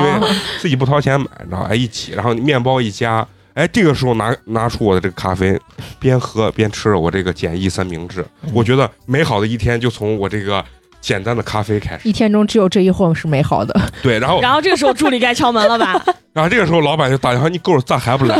[0.00, 0.28] 因为
[0.60, 1.66] 自己不掏钱买，知道吧？
[1.70, 5.58] 哎，一起，然后面包一夹，哎，这个时候拿拿出我的这个咖啡，
[5.98, 8.24] 边喝边吃着我这个简易三明治，
[8.54, 10.64] 我觉得美好的一天就从我这个
[11.00, 12.08] 简单的咖啡开始。
[12.08, 13.78] 一天中只有这一会是美好的。
[14.02, 16.00] 对，然后 然后这个时候助理该敲门了吧？
[16.32, 18.36] 然后这个时候老板就打电话：“你狗咋还不来？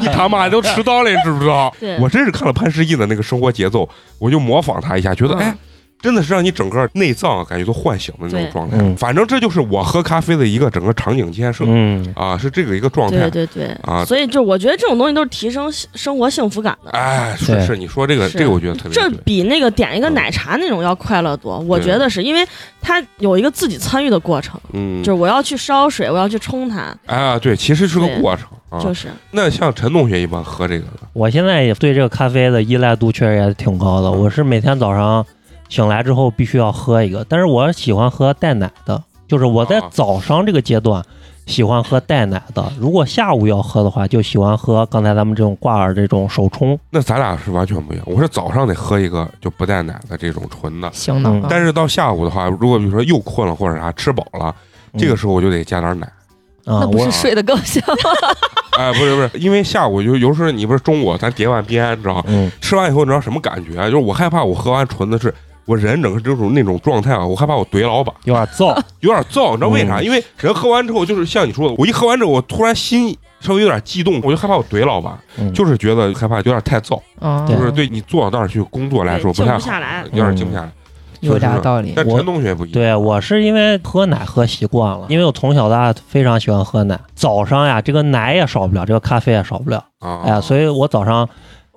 [0.00, 3.86] 你 他妈都迟到了，你知不知道？”我真是看了潘石屹的那个生活节奏，
[4.18, 5.54] 我就模仿他一下，觉得哎。
[6.00, 8.78] 真的是让你整个内脏感觉都唤醒的那种状态。
[8.96, 11.64] 反正这就是我喝咖啡的一个整个场景建设。
[11.66, 13.28] 嗯啊，是这个一个状态。
[13.30, 16.90] 对对对啊，所以就我觉得这种东西都是提升生活幸福感的。
[16.90, 18.92] 哎，是是，你说这个这个，我觉得特别。
[18.92, 21.58] 这比那个点一个奶茶那种要快乐多。
[21.60, 22.46] 我觉得是因为
[22.80, 24.60] 它有一个自己参与的过程。
[24.72, 26.94] 嗯，就是我要去烧水，我要去冲它。
[27.06, 28.46] 啊，对，其实是个过程。
[28.80, 29.08] 就是。
[29.30, 34.10] 那像陈同学一般喝这个的，我现在也对这个咖啡的依赖度确实也挺高的。
[34.10, 35.24] 我是每天早上。
[35.68, 41.04] 醒来之后必须要喝一个，但是我喜欢喝带奶的，就是我在早上这个阶段
[41.46, 42.72] 喜欢喝带奶的。
[42.78, 46.78] 如果下午要喝的话，就喜欢喝刚才咱们这种挂耳这种手冲。
[46.90, 48.04] 那咱俩是完全不一样。
[48.08, 51.46] 我是早上得喝一个就不带奶的这种纯的，行的。
[51.48, 54.54] 但是到下午的话，如果比如说又困了或者啥吃饱了，
[54.98, 56.08] 这个时候我就得加点奶。
[56.64, 58.10] 那不是睡得更香吗？
[58.76, 63.84] 哎，不是不是，因为下午就有时候你不是中午咱叠完边，知道嗯，吃完以后你知道什么感觉？
[63.84, 65.32] 就是我害怕我喝完纯的是。
[65.66, 68.68] 我人整个这种那种状态啊，我害怕我怼老板，有点燥，
[69.00, 70.00] 有点燥，你知道为啥？
[70.00, 75.12] 因为人喝完之后，就是像你说的，我一喝完之后，我突然心稍微有点激动，我就害怕我怼老板，
[75.52, 77.00] 就是觉得害怕有点太燥，
[77.46, 79.58] 就是对你坐到那儿去工作来说不太好，
[80.12, 80.72] 有点静不下来，
[81.20, 81.92] 有点道理。
[81.96, 91.28] 但陈同学不一样，对我是因为喝奶喝习惯了，因为我从小到大非常喜欢喝奶，早上呀，这个奶也少不了，这个咖啡也少不了，哎呀，所以我早上。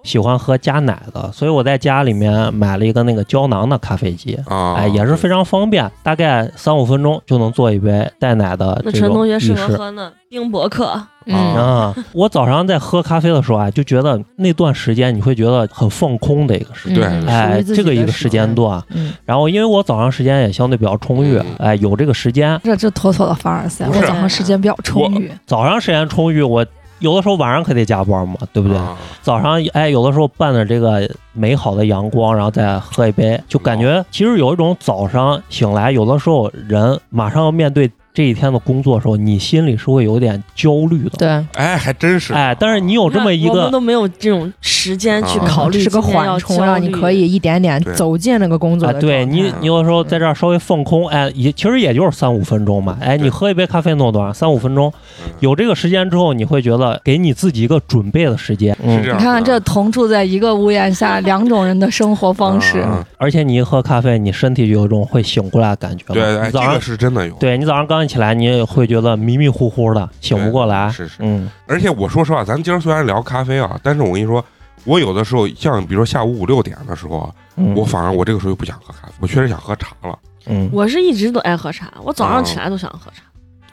[0.03, 8.81] 喜欢喝加奶的，所以我在家里面买了一个那个胶囊的咖啡机，哎，也是非常方便，大概三五分钟就能做一杯带奶的。
[8.85, 10.11] 那陈同学适合喝呢？
[10.29, 11.01] 冰博客。
[11.31, 18.81] 啊，我早上在喝咖啡的时候啊，就觉得那段时间你会觉得很放空的一个时间，哎，这个一个时间段。
[19.25, 22.59] 然后因为我早上时间也相对比较充裕，哎，有这个时间。
[22.63, 25.31] 这这妥妥的凡尔赛，我早上时间比较充裕。
[25.45, 26.65] 早上时间充裕，我。
[26.99, 28.77] 有的时候晚上可得加班嘛，对不对？
[29.21, 37.89] 早上哎，有的时候伴着这个美好的阳光，然后再喝一杯，就感觉其实有一种早上醒来，有的时候人马上要面对。
[38.13, 41.11] 这一天的工作的时候，你心里是会有点焦虑的。
[41.17, 42.33] 对，哎，还真是。
[42.33, 48.91] 哎，但是你有这么一个，我们都没有这种时间去考虑，是个缓冲，让你可以一点点走进那个工作。
[48.93, 52.97] 对你，你有的时候在这儿稍微放空，哎，也其实也就是三五分钟嘛。
[52.99, 54.33] 哎，你喝一杯咖啡弄多少？
[54.33, 54.91] 三五分钟，
[55.39, 58.75] 有这个时间之后，你会觉得给你自己一个准备的时间。
[58.83, 62.83] 嗯，你看这同住在一个屋檐下，两种人的生活方式。
[63.17, 66.03] 而且你一喝咖啡，你身体就有一种会醒过来的感觉。
[66.13, 67.33] 对，这个是真的有。
[67.35, 68.89] 对你早上刚一起来，你也会。
[68.89, 70.89] 觉得迷迷糊糊的，醒不过来。
[70.89, 71.47] 是是，嗯。
[71.67, 74.43] 而且我说实话，咱今儿虽然聊咖啡啊，但是我跟你说，
[74.83, 77.31] 我有的时候像比如说下午五六点的时候，
[77.75, 80.17] 我反而我这个时候又不想喝咖啡，我确实想喝茶了。
[80.47, 83.21] 嗯，我是一直都爱喝茶，我早上起来都想喝茶。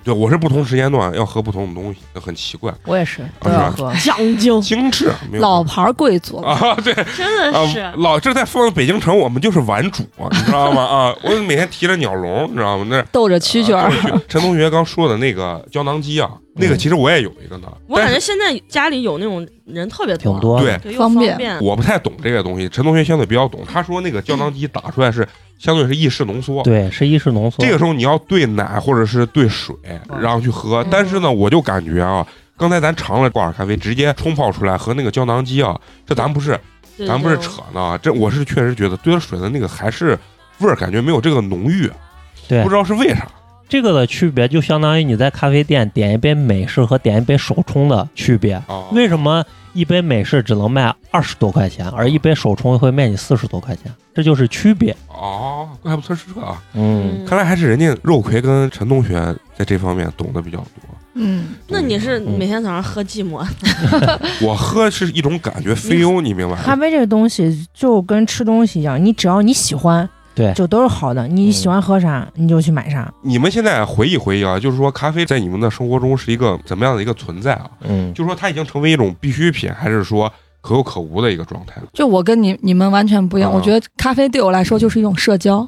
[0.07, 2.73] 对，我是不同时间段要喝不同的东西，很奇怪。
[2.85, 10.81] 我也是都要喝，讲究精致，老牌贵族啊，对，真的是老这在放北京城，我们就是玩主，你知道吗？
[10.85, 12.87] 啊，我每天提着鸟笼，你知道吗？
[12.89, 13.91] 那逗着蛐蛐儿。
[14.29, 17.67] 陈同学刚说的那个胶囊机啊，那个其实我也有一个呢。
[17.89, 21.61] 我感觉现在家里有那种人特别多，对，方便。
[21.61, 23.63] 我不太懂这个东西，陈同学相对比较懂。
[23.67, 25.27] 他说那个胶囊机打出来是。
[25.59, 27.65] 相对是意式浓缩，对，是意式浓缩。
[27.65, 29.75] 这个时候你要兑奶或者是兑水，
[30.21, 30.87] 然后去喝。
[30.91, 36.59] 但是呢，我就感觉啊，刚才咱尝了挂耳咖啡，直接冲泡出来和那个胶囊机啊，这咱不是，
[37.07, 37.99] 咱不是扯呢。
[38.03, 40.19] 这我是确实觉得兑了水的那个还是
[40.59, 41.91] 味儿，感觉没有这个浓郁。
[42.49, 43.27] 对，不知道是为啥。
[43.69, 48.63] 这个的区别就相当于你在咖啡店点一杯美式和点一杯手冲的区别。
[48.93, 49.45] 为什么？
[49.73, 55.69] 一杯美式只能卖二十多块钱，而一杯手冲会卖你四十多块钱，这就是区别哦。
[55.83, 59.15] 怪不得是这啊，嗯，看来还是人家肉葵跟陈同学
[59.55, 60.67] 在这方面懂得比较多。
[61.13, 63.47] 嗯，那你是每天早上喝寂寞？
[64.41, 66.57] 我喝是一种感觉，非欧，你明白？
[66.63, 71.29] 咖啡这个东西就跟吃东西一样，你只要你喜欢，对，就都是好的。
[71.29, 73.13] 你喜欢喝啥，你就去买啥。
[73.23, 77.71] 你们现在回忆回忆啊，就是说咖啡在你们的生活中是一个怎么样的一个存在啊？
[77.83, 80.31] 嗯，就是说它已经成为一种必需品，还是说
[80.67, 81.81] 可有可无的一个状态？
[81.95, 85.67] 就我跟你你们完全不一样，我觉得咖啡对我来说就是一种社交。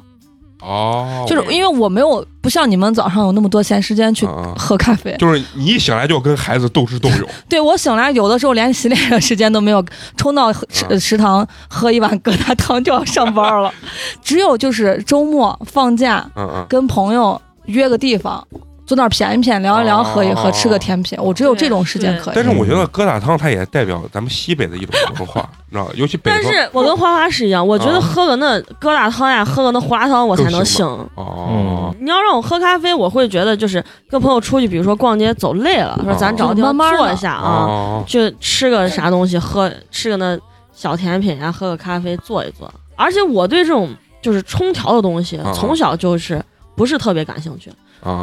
[0.61, 4.25] 哦，就是因为我没有不像你们早上有那么多闲时间去
[4.57, 7.29] 喝咖啡，就是你一醒来就要跟孩子斗智斗勇。
[7.47, 9.81] 对我醒来有的时候连洗脸的时间都没有，
[10.17, 13.73] 冲到食食堂喝一碗疙瘩汤就要上班了。
[14.21, 18.45] 只有就是周末放假，嗯跟朋友约个地方。
[18.89, 21.15] 坐那儿谝一谝，聊一聊，喝一喝，吃个甜品。
[21.21, 22.33] 我只有这种时间可以。
[22.33, 26.41] 但是我觉得疙瘩汤它也代表咱们西北的一种文化，你知道尤其北方。
[26.41, 30.83] 但是我跟花花是一样，我觉得喝个那疙瘩汤呀，喝个那胡辣汤我才能醒。
[31.13, 31.93] 哦。
[31.99, 40.35] 你要让我喝咖啡，我会觉得就是跟朋友出去，比如说逛街走累了，说咱找个地方坐一下啊，去吃个啥东西，喝吃个那
[40.73, 42.67] 小甜品呀，喝个咖啡，坐一坐。
[42.95, 43.87] 而且我对这种
[44.19, 46.43] 就是冲调的东西，从小就是
[46.75, 47.71] 不是特别感兴趣。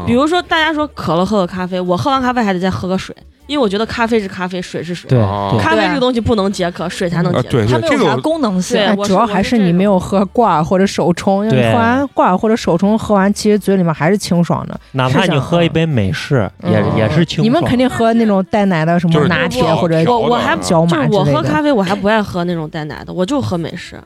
[0.07, 3.15] 比如说，大家说渴了喝个咖啡，我喝完咖啡还得再喝个水，
[3.46, 5.09] 因为我觉得咖啡是咖啡，水是水。
[5.09, 5.18] 对，
[5.61, 7.48] 咖啡这个东西不能解渴，水才能解渴。
[7.48, 8.80] 对，它没有啥功能性。
[9.04, 14.78] 主要还是你没有喝挂或者手冲，因为喝完挂或者手冲喝完，其实嘴里面还是清爽的。
[14.92, 17.44] 哪怕你喝一杯美式，也也是清爽。
[17.44, 24.00] 你们肯定喝那种带奶的什么拿铁或者我我还焦就是我喝咖啡我还不爱喝那种带奶的，我就喝美式，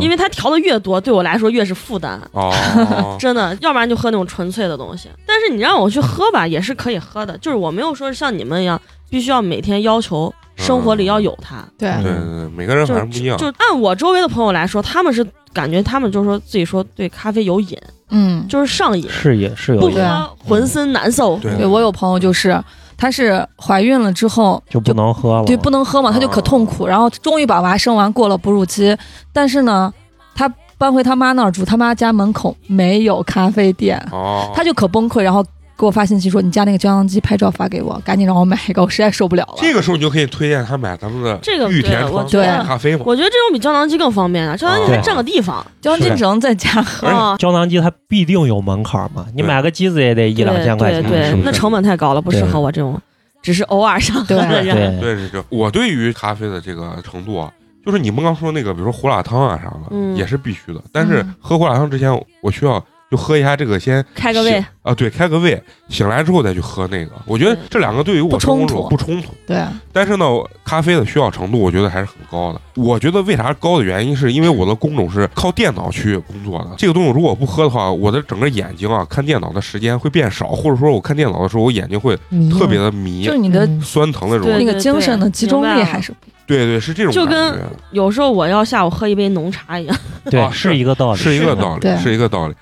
[0.00, 2.20] 因为它调的越多，对我来说越是负担。
[2.32, 2.52] 哦，
[3.18, 5.08] 真的，要不然就喝那种纯粹的东西。
[5.26, 8.80] 但是你让我去喝吧，也是可以喝的，就是我没有说像你们一样。
[9.12, 11.92] 必须要每天要求生活里要有它，对。
[12.02, 13.36] 对对，每个人反正不一样。
[13.36, 15.22] 就按我周围的朋友来说，他们是
[15.52, 17.76] 感觉他们就是说自己说对咖啡有瘾，
[18.08, 21.36] 嗯，就是上瘾，是也是有不喝浑身难受。
[21.42, 21.66] 对。
[21.66, 22.58] 我有朋友就是，
[22.96, 26.86] 她是怀孕了之后就不能喝了，对，不能喝嘛，她就可痛苦。
[26.86, 28.96] 然后终于把娃生完，过了哺乳期，
[29.30, 29.92] 但是呢，
[30.34, 35.44] 她搬回她妈那儿住，她妈家门口没有咖啡店，哦，她就可崩溃，然后。
[35.82, 39.54] 给我发信息说你家那个胶囊机拍照发给我，赶紧让我买一个，我实在受不了了。
[39.56, 43.02] 这个时候你就可以推荐他买咱们的这个玉田对咖啡嘛。
[43.04, 47.36] 我觉得这种比胶囊机更方便啊，胶囊机还占个地方，胶囊机只能在家喝。
[47.36, 52.96] 胶囊机它必定有门槛嘛，你买个机子也得一两千块钱，对对，那成本太高了，不适合我这种
[53.42, 55.00] 只是偶尔上喝的人。
[55.00, 57.52] 对对对，我对于咖啡的这个程度啊，
[57.84, 60.80] 就是你们刚说那个，比如说胡辣汤啊啥的，也是必须的。
[60.92, 62.08] 但是喝胡辣汤之前，
[62.40, 62.80] 我需要。
[63.12, 67.10] 就喝一下这个，先开个胃啊，对，开个胃，醒来之后再去喝那个。
[67.26, 69.34] 我觉得这两个对于我生活中不冲突。
[69.46, 69.62] 对。
[69.92, 70.24] 但是呢，
[70.64, 72.60] 咖啡的需要程度，我觉得还是很高的。
[72.74, 76.70] 我觉得为啥高的原因，是因为我的工种是靠电脑去工作的。
[76.78, 82.16] 这个东西如果不喝的话，我的整个眼睛啊，看电脑的时间会变少，或者说我看电脑的时候，我眼睛会
[82.58, 84.58] 特别的迷，就是你的酸疼的这种。
[84.58, 86.14] 那个精神的集中力还是
[86.46, 87.12] 对对是这种。
[87.12, 89.94] 就跟有时候我要下午喝一杯浓茶一样。
[90.24, 92.54] 对，是一个道理，是一个道理，是一个道理。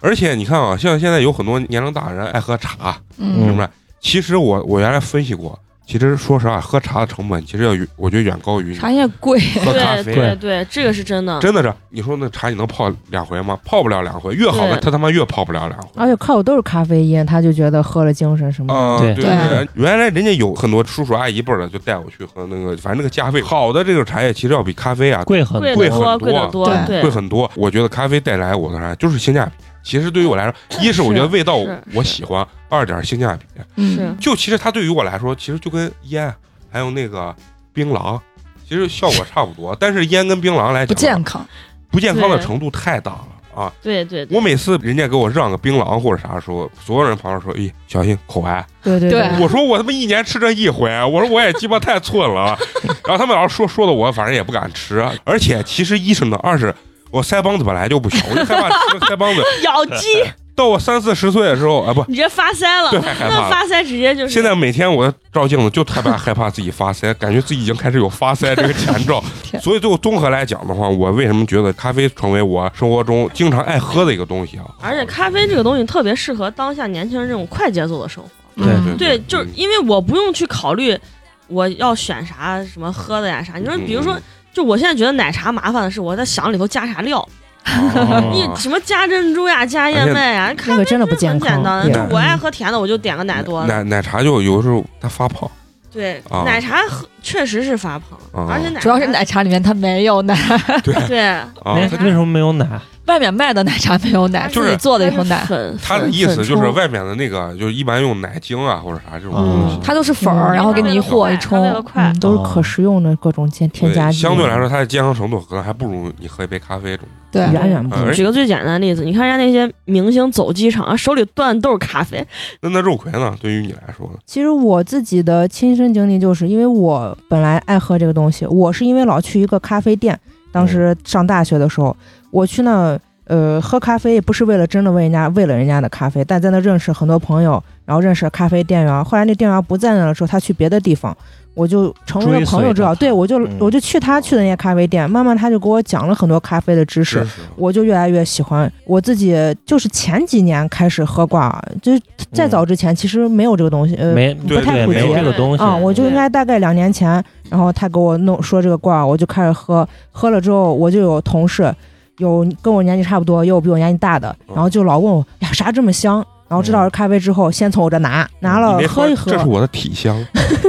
[0.00, 3.68] 而且你看啊，像现在有很多年龄大的人爱喝茶，明白？
[4.00, 9.40] 其实我我原来分析过，其实说实话，喝茶的成本其实要我觉得远高于茶叶贵。
[9.64, 11.40] 喝咖啡，对对，这个是真的。
[11.40, 13.58] 真的是，你说那茶你能泡两回吗？
[13.64, 15.88] 泡不了两回，越好的他他妈越泡不了两回。
[15.96, 19.14] 而且靠的都是咖啡因，他就觉得喝了精神什么的。
[19.14, 27.50] 对对，原来人家有很多叔叔阿姨辈的就带我去喝那个，反正那个价位好的这个茶叶其实要比咖啡啊贵很贵很多，贵很多，贵很多。
[27.56, 29.52] 我觉得咖啡带来我的啥就是性价比。
[29.88, 31.56] 其实对于我来说，一是我觉得味道
[31.94, 33.46] 我喜欢，二点性价比。
[33.76, 36.30] 嗯，就其实它对于我来说，其实就跟烟
[36.70, 37.34] 还有那个
[37.72, 38.20] 槟榔，
[38.68, 39.74] 其实效果差不多。
[39.80, 41.48] 但是烟跟槟榔来讲，不健康，
[41.90, 43.72] 不健康的程度太大了啊！
[43.80, 52.58] 对对，我每次人家给我让个槟榔或者啥时候，所有人旁边说：“咦，小心口癌。”对对对，我说我他妈一年吃这一回，我说我也鸡巴太寸了。
[53.06, 55.02] 然后他们老是说说的我，反正也不敢吃。
[55.24, 56.74] 而且其实一是呢，二是。
[57.10, 60.24] 我腮帮子本来就不小，我就害怕吃腮帮子 咬肌。
[60.58, 63.48] 到我三四十岁的时候，啊不，你这发腮了，对，害怕。
[63.48, 64.28] 发腮直接就是。
[64.28, 69.22] 现在每天我照镜子就特别害怕自己发腮，感觉自己已经开始有发腮这个前兆。
[69.62, 74.64] 所以最后综合来讲的话，我为什么觉得咖啡成为我生活中经常爱喝的一个东西啊？
[74.82, 78.28] 而且咖啡这个东西特别适合当下年轻人这种快节奏的生活。
[78.56, 80.98] 对对对，就是因为我不用去考虑
[81.46, 83.58] 我要选啥什么喝的呀啥。
[83.58, 84.18] 你说比如说。
[84.52, 87.26] 就我现在觉得奶茶麻烦的是，我在想里头加啥料，
[88.32, 91.62] 你什么加珍珠呀，加燕麦呀，那个真的不健康。
[91.92, 93.64] 就我爱喝甜的，我就点个奶多。
[93.66, 95.48] 奶奶茶就有时候它发胖。
[95.90, 100.36] 对，奶茶喝确实是发胖，而且主要是奶茶里面它没有奶。
[100.82, 101.42] 对对，
[101.74, 102.66] 为什么没有奶？
[103.06, 105.42] 外面卖的奶茶没有奶，自己做的有奶。
[105.46, 111.82] 粉他的意思就是外面的那个，就是一般用奶精啊或者啥这种东西，它都是粉儿，然后给你一和一冲，
[112.20, 114.18] 都是可食用的各种添添加剂。
[114.18, 117.08] 相对来说，它的健康程度可能还不如你喝一杯咖啡中。
[117.30, 118.12] 对，远远不如。
[118.12, 122.26] 举个最简单的例子，你看人家那些明星走机场，手里端都是咖啡。
[122.60, 123.34] 那那肉葵呢？
[123.40, 124.18] 对于你来说呢？
[124.26, 130.18] 其实我自己的亲身经历就是，因为我本来爱喝这个东西，我是因为老去一个咖啡店，
[130.50, 131.96] 当时上大学的时候，
[132.30, 132.98] 我去那。
[133.30, 139.04] 呃，喝咖啡不是为了真的为人家为了人家的咖啡，但在那认识很多朋友，然后认识咖啡店员。
[139.04, 141.14] 后来那店员不在那的时候，他去别的地方，
[141.58, 142.72] 我就成为了朋友。
[142.72, 148.72] 知道，对我就我就去他去的那些咖啡店，慢慢他就给我讲了很多咖啡的知识，我就越来越喜欢。
[148.84, 149.36] 我自己
[149.66, 152.00] 就是前几年开始喝挂，就是
[152.32, 154.14] 再早之前其实没有这个东西，呃，
[154.46, 155.74] 不太普及这个东西啊。
[155.74, 161.74] 我就应该大概两年前，然后他给我弄说这个挂，我就开始喝，喝了之后我就有同事。
[162.18, 170.16] 有跟我年纪差不多，也有比我年纪大的，然后就老问我呀啥这么香，然后知道是咖啡之后，先从我这拿，拿了喝一喝，这是我的体香，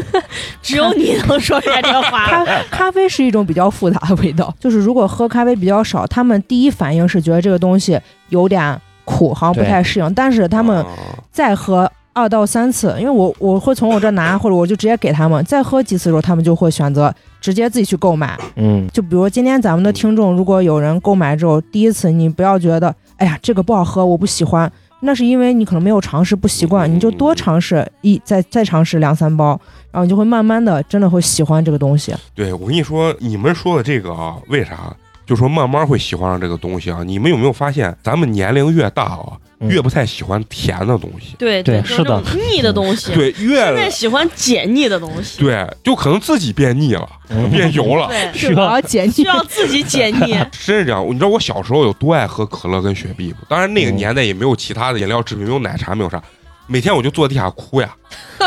[0.61, 2.27] 只有你能说出来这话。
[2.27, 7.99] 咖咖啡是一种比较复杂的味道， 就是如果喝咖啡比较少，他们第一反应是觉得这个东西
[8.29, 10.85] 有点苦，好像不太适应，但是他们
[11.31, 11.89] 再喝。
[12.11, 15.45] 二到三次，因为我我会从我这拿，或者我就直接给他们。
[15.45, 18.37] 再喝几次的时候，他们就会选择直接自己去购买。
[18.55, 24.69] 嗯，就比如今天咱们的听众，如果有人购买之后，第一次你不要觉得，哎呀，这个不好喝，我不喜欢，
[25.01, 26.93] 那是因为你可能没有尝试，不习惯。
[26.93, 29.59] 你就多尝试一，再再尝试两三包，
[29.91, 32.13] 然后你就会慢慢的真的会喜欢这个东西。
[32.35, 34.93] 对，我跟你说，你们说的这个啊，为啥？
[35.25, 37.03] 就说慢慢会喜欢上这个东西啊！
[37.05, 41.35] 你们有没有发现，咱们年龄越大啊，越不太喜欢甜的东西。
[41.37, 43.11] 对对，是的，腻的东西。
[43.15, 45.39] 对，越现在喜欢解腻的东西。
[45.39, 47.07] 对，就可能自己变腻了，
[47.51, 50.31] 变油了， 需要解腻，需要自己解腻。
[50.65, 53.39] 真是这样，你知道我小时候有多爱喝可乐跟雪碧吗？
[53.49, 56.21] 当然那个年代也没有其他的饮料制品，没有奶茶，没有啥。
[56.67, 57.89] 每天我就坐地下哭呀，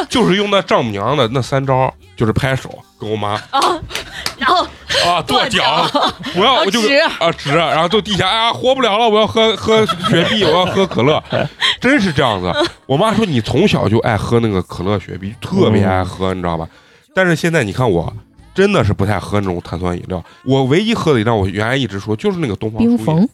[0.08, 3.60] 就是用那丈母娘的那三招，就是拍手跟我妈啊，
[4.38, 4.64] 然后
[5.06, 5.86] 啊跺脚，
[6.36, 6.80] 我要我就
[7.18, 11.22] 啊直，然后就地下哎呀活不了了，我要喝喝雪碧，我要喝可乐，
[11.80, 12.52] 真是这样子。
[12.86, 16.66] 我妈说你从小就爱喝那个可乐雪碧，特别爱喝，你知道吧？
[17.14, 18.12] 但是现在你看我，
[18.54, 20.22] 真的是不太喝那种碳酸饮料。
[20.44, 23.28] 我唯一喝的饮料，我原来一直说就是那个东方冰峰。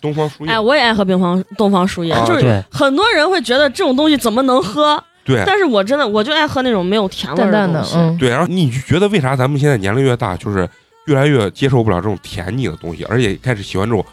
[0.00, 5.00] 东方树叶，哎，我也爱喝冰方东方树叶，就是很多人会觉得这种东西怎么能喝？
[5.24, 7.94] 对，但是我真的我就爱喝那种没有甜味的东西。
[8.18, 10.68] 对，然后你觉得为啥咱们现在年龄越大，就是
[11.06, 14.04] 越来越接受不了这种甜腻的东西，而且开始喜欢这种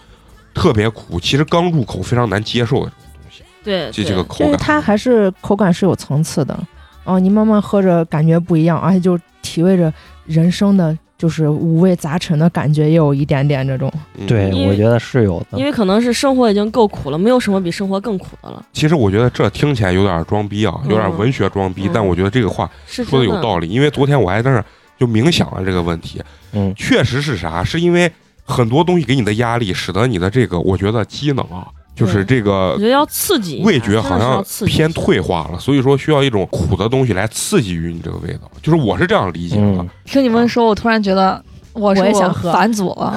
[0.53, 3.43] 特别苦，其实刚入口非常难接受的这种东西。
[3.63, 6.57] 对，这这个口感，因为它还是口感是有层次的。
[7.03, 9.93] 哦，你慢慢喝着感觉不一样，而且就体味着
[10.25, 10.97] 人生的。
[11.19, 13.91] 就是五味杂陈的感觉，也有一点点这种。
[14.25, 15.59] 对，我觉得是有的。
[15.59, 18.65] 因为可能是生活已经够苦了，没有什么比生活更苦的了。
[18.71, 21.89] 其实我觉得这听起来有点装逼啊，有点文学装逼。
[21.93, 24.63] 但我觉得这个话说的有道理，因为昨天我还在那
[24.99, 26.21] 就冥想了这个问题。
[26.51, 27.63] 嗯，确实是啥？
[27.63, 28.11] 是因为
[28.43, 31.65] 很多东西给你的压力，使得你的这个，我觉得机能啊。
[31.95, 38.49] 就是这个，我觉得要刺激味觉，好像偏退化了，所以说需要一种苦的东西来刺激于你这个味道。
[38.61, 39.85] 就是我是这样理解的。
[40.05, 41.43] 听你们说，我突然觉得
[41.73, 43.13] 我也想喝反祖了，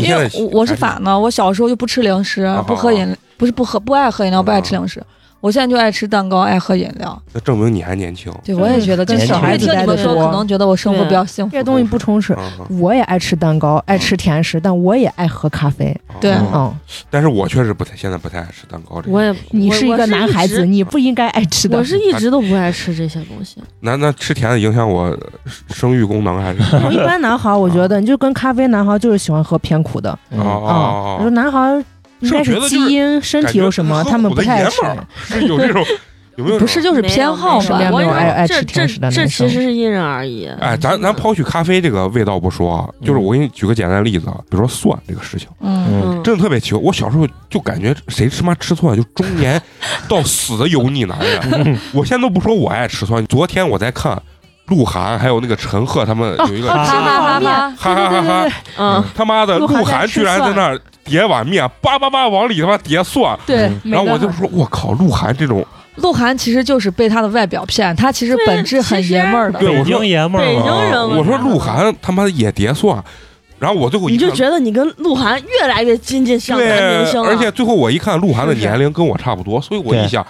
[0.00, 5.02] 因为我是反的，我小时候就不吃零食，不喝饮，不是不喝不爱喝饮料，不爱吃零食。
[5.40, 7.22] 我现在就爱吃蛋糕，爱喝饮料。
[7.32, 8.30] 那证明你还年轻。
[8.44, 11.50] 对，我也觉得跟小孩子在的说，可能觉得我生活比较幸福。
[11.50, 12.36] 这些东西不充实。
[12.68, 15.98] 我也爱吃蛋糕，爱吃甜食，但我也爱喝咖啡。
[16.20, 16.70] 对，嗯。
[17.08, 19.02] 但是我确实不太，现在不太爱吃蛋糕。
[19.06, 21.78] 我也，你是一个男孩子，你不应该爱吃的。
[21.78, 23.62] 我是一直都不爱吃这些东西。
[23.80, 25.16] 那那吃甜的影响我
[25.68, 26.60] 生育功能还是？
[26.90, 30.10] 一般男孩，我觉得你就跟咖啡，男孩就是喜欢喝偏苦的。
[30.32, 31.16] 哦。
[31.18, 31.82] 我说男孩。
[32.20, 34.76] 应该是基因，身体有什么，他们不太吃。
[35.26, 35.84] 是有这种，
[36.36, 36.58] 有没有？
[36.58, 37.78] 不是，就是偏好嘛。
[37.78, 40.48] 没有爱爱吃甜食的这其实是因人而异。
[40.60, 46.80] 哎，咱咱抛去咖啡这个味道不说，就是我给你举个简单的例子，比如说蒜这个事情，嗯，真的特别奇怪。
[46.80, 49.60] 我小时候就感觉谁他妈吃蒜就中年
[50.08, 51.78] 到死的油腻男人。
[51.92, 53.24] 我现在都不说我爱吃蒜。
[53.26, 54.20] 昨天我在看
[54.66, 58.48] 鹿晗还有那个陈赫他们有一个哈哈哈哈哈哈哈，
[58.78, 60.80] 嗯，他妈的鹿晗居然在那儿。
[61.04, 73.02] 叠碗面，叭叭叭往里他妈叠蒜，对，然后我就说，我靠，鹿晗这种，鹿晗其实就是被他的外表骗，他其实本质很爷们儿的，对，我说爷们儿，北京人，我说鹿晗他妈也叠蒜，
[73.58, 80.24] 然后我最后你就觉得你跟鹿晗越来越亲近像男明星而且最后我一看鹿晗的年龄跟我差不多，所以我一想，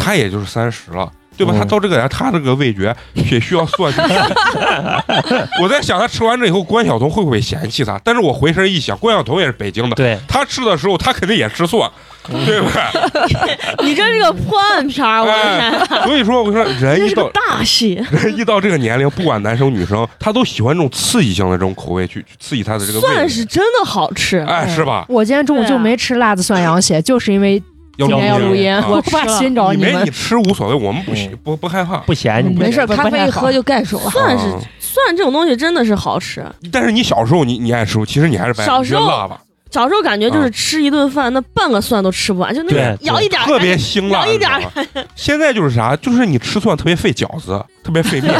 [0.00, 1.10] 他也就是三十了。
[1.44, 1.54] 对吧？
[1.58, 3.92] 他到这个点，他这个味觉 也需要蒜。
[5.60, 8.00] 我在想，他吃完这以后，关晓彤会不会嫌弃他？
[8.04, 11.90] 但是我回身一想，关晓彤也是北京的，对，他吃的时候，他肯定也吃蒜，
[12.46, 12.82] 对不对？
[13.84, 16.02] 你这是个破案片儿，我的天！
[16.04, 23.00] 所以说，我说人一到大戏，人一到这个年龄，不管男生女生，他都喜欢这种刺激性的这种口味，去去刺激他的这个。
[23.00, 25.04] 蒜是真的好吃，哎，是吧？
[25.08, 27.62] 我今天中午就没吃辣子蒜羊血，就是因为。
[27.98, 30.04] 今天要录音，我怕寻找你们。
[30.04, 31.12] 你吃无所谓，我们不
[31.42, 32.54] 不不害怕，不嫌你。
[32.56, 34.10] 没事，咖啡一喝就盖手了。
[34.10, 34.44] 蒜是
[34.80, 36.44] 蒜这种东西真的是好吃。
[36.72, 39.40] 但是你小时候你你爱吃，其实你还是小时候辣吧。
[39.70, 44.50] 小时候感觉就是吃一顿饭，那半个蒜都吃不完，就那咬一点，特别辛辣，咬一点。
[45.14, 48.34] 现在就是啥，就是你吃蒜特别费饺子，特别费面，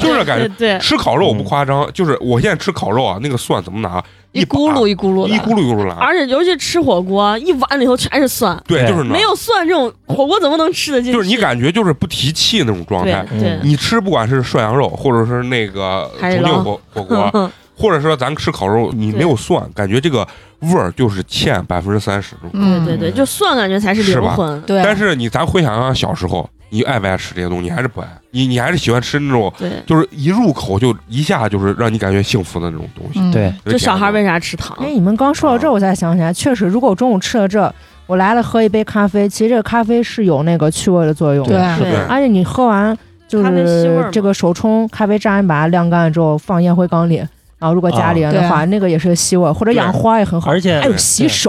[0.00, 0.78] 就是感觉。
[0.80, 4.02] 吃烤肉我不夸张，就是我现在吃烤肉啊，那个蒜怎么拿？
[4.32, 5.94] 一咕噜一咕噜，一咕噜一咕噜来。
[5.96, 8.58] 而且尤其吃火锅，一碗里头全是蒜。
[8.66, 11.12] 对，就是没有蒜，这种火锅怎么能吃得进？
[11.12, 13.24] 就是你感觉就是不提气那种状态。
[13.38, 20.26] 对，你吃不管是涮羊肉，或者是那个重庆火火锅， 或者说咱吃烤肉，你没有蒜，感觉这个
[20.60, 22.34] 味儿就是欠百分之三十。
[22.52, 24.60] 对对对，就蒜感觉才是灵魂。
[24.62, 24.82] 对。
[24.82, 26.48] 但是你咱回想想小时候。
[26.72, 27.64] 你爱不爱吃这些东西？
[27.64, 28.08] 你还是不爱？
[28.30, 29.52] 你你还是喜欢吃那种，
[29.86, 33.20] 就是一入口就一下就是让你感觉幸福的那种东西。
[33.30, 34.74] 对，就小孩为啥吃糖？
[34.80, 37.70] 哎，你们刚说到这，我才想起来，确实，如果我中午吃了这，
[38.06, 41.46] 我来了喝一杯咖啡，其实这个咖啡是有那个去味的作用。
[41.46, 41.58] 对，
[42.08, 42.96] 而且你喝完
[43.28, 47.22] 就是这个手冲咖啡渣，你把它晾干了之后放烟灰缸里。
[47.62, 51.48] 然后，如果家里人的话，那个也是吸味，或者养花也很好，而且还有洗手，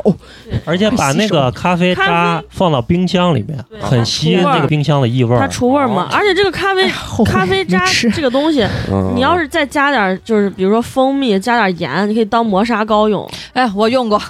[0.63, 6.07] 而且把那个咖啡渣放到冰箱里面，很吸那个冰箱的异味，它除味嘛。
[6.11, 6.87] 而且这个咖啡
[7.25, 7.83] 咖啡渣
[8.15, 8.63] 这个东西，
[9.15, 13.27] 你要是再加点，就是比如说蜂蜜，加点盐，你可以当磨砂膏用。
[13.53, 14.21] 哎，我用过。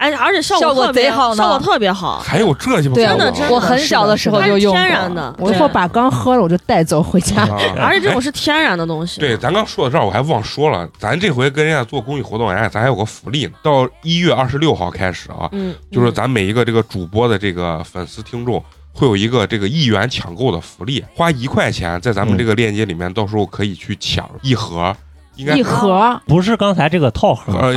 [0.00, 2.20] 哎，而且效果贼好，效果特别好。
[2.20, 5.34] 还有这对，真的，我很小的时候就用天然的。
[5.38, 7.46] 我会把刚喝了我就带走回家。
[7.76, 9.20] 而且这种是天然的东西。
[9.20, 13.52] 对，咱刚说到这儿，我还忘说了，咱这回跟人家做公益活动，人家咱还有个福利呢。
[13.62, 24.96] 到一月二十六号开始啊，嗯，就是咱每一个这个主播的这个粉丝听众会有一个这个一元抢购的福利，花一块钱在咱们这个链接里面，到时候可以去抢一盒。
[25.56, 27.72] 一盒不是刚才这个套盒，呃，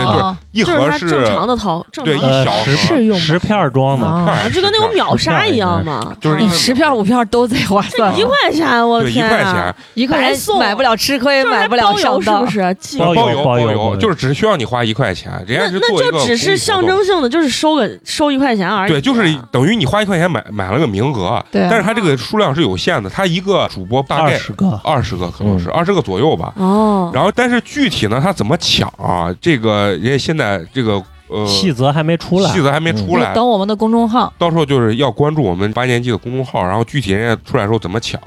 [0.52, 12.98] 对，一盒是正常的套，对，一小是用十片装的，就跟那种秒杀一样嘛，就是你十片五片都贼划算，一块钱，我的天，一块钱，一块钱买不了吃亏，买不了上当，是不是？
[12.98, 29.34] 包邮包邮，就是只需要你花一块钱，人家是那就只是象征性的，就是收个收一块钱而已，对，就是等于你花一块钱买买了个名额，对，但是他这个数量是有限的，他一个主播大概二十个，二十个可能是二十个左右吧，哦，然后但是具体呢，他怎么抢啊？
[29.42, 38.20] 这个人家现在这个呃细则还没出来，细则还没出来，等我们的公众号，到时候就是要关注我们八年级的公众号，然后具体人家出来时候怎么抢，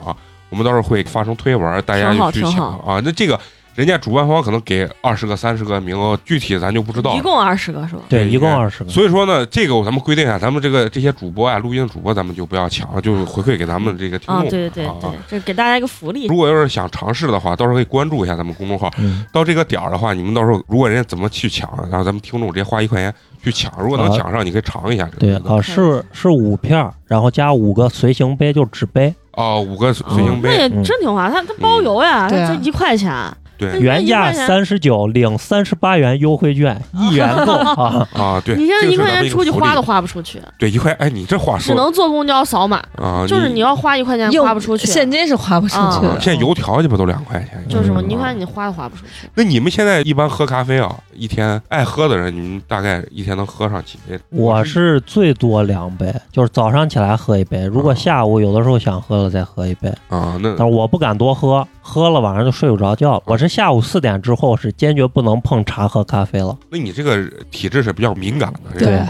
[0.51, 3.01] 我们到时候会发成推文，大家就去抢啊。
[3.05, 3.39] 那这个。
[3.77, 7.15] 人家主办方可能给二十个、三十个名额，具体咱就不知道。
[7.15, 8.01] 一共二十个是吧？
[8.09, 8.89] 对，一共二十个。
[8.89, 14.37] 所以说呢，这个咱们规定一下，咱们这个这些主播啊，录音的主播，咱们就不要抢了，就回馈给咱们这个听众。
[14.37, 16.27] 啊，对对对，这给大家一个福利。
[16.27, 18.91] 如果要是想尝试的话，到时候可以关注一下咱们公众号。
[19.31, 23.13] 到这个点儿的话，你们到时候如果人家怎么去抢，然后咱们听众直接花一块钱
[23.45, 25.07] 去抢，如果能抢上，你可以尝一下。
[25.19, 29.15] 对啊，是是五片，然后加五个随行杯，就纸杯。
[29.33, 33.13] 哦，五个随行杯，那也真挺划算，它它包邮呀，它一块钱。
[33.59, 37.53] 对，原价三十九，领三十八元优惠券，一元购
[37.83, 38.43] 啊啊！
[38.45, 40.41] 对，你现在一块钱出去花都花不出去。
[40.59, 46.07] 对，一块，哎，你这话说，只能坐公交扫码啊，就是你要花一块钱花不出去，现金是花不出去。
[46.21, 47.63] 现在油条去不都两块钱？
[47.69, 49.29] 就是嘛，你看你花都花不出去。
[49.35, 54.19] 那你们现在一般喝咖啡啊，一天爱喝的人，你们大概一天能喝上几杯？
[54.31, 60.39] 我是最多两杯，就是早上起来喝一杯，如果下午有的时候想喝了再喝一杯啊。
[60.43, 63.23] 那但是我不敢多喝，喝了晚上就睡不着觉了。
[63.27, 64.17] 我是下午四点。
[64.21, 66.57] 之后是坚决不能碰茶和咖啡了。
[66.71, 68.81] 那你这个体质是比较敏感的。
[68.81, 69.01] 对，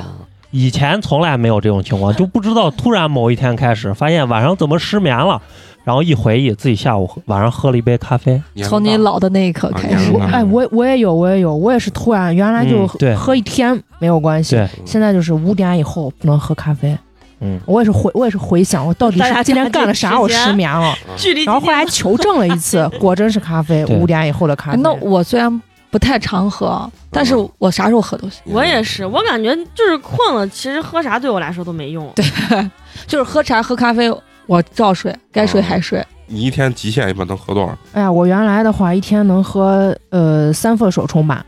[0.50, 5.40] 以前从来没有这种情况，就不知道突然某一天开始发现晚上怎么失眠了，
[5.84, 8.42] 然后一回忆自己下午晚上喝了一杯咖啡。
[8.64, 16.96] 从你老的那一刻开始，哎，我我也有，我也有，我也是突然原来就喝一天没有关系，现在就是五点以后不能喝咖啡。
[17.40, 20.94] 嗯，我也是回，我也是回想，我到底是今天干了啥，我失眠了。
[21.44, 24.78] 然后后来求证了一次， 果真是咖啡，五点以后的咖啡。
[24.78, 28.40] 那我虽然不太常喝，但是我啥时候喝都行。
[28.46, 32.10] 我也是，我感觉就是困了，其实喝啥对我来说都没用。
[32.16, 32.24] 对，
[33.06, 34.10] 就是喝茶喝咖啡，
[34.46, 36.04] 我照睡，该睡还睡。
[36.28, 37.76] 你一天极限一般能喝多少？
[37.92, 41.44] 哎呀，我原来的话一天能喝呃三份手冲吧。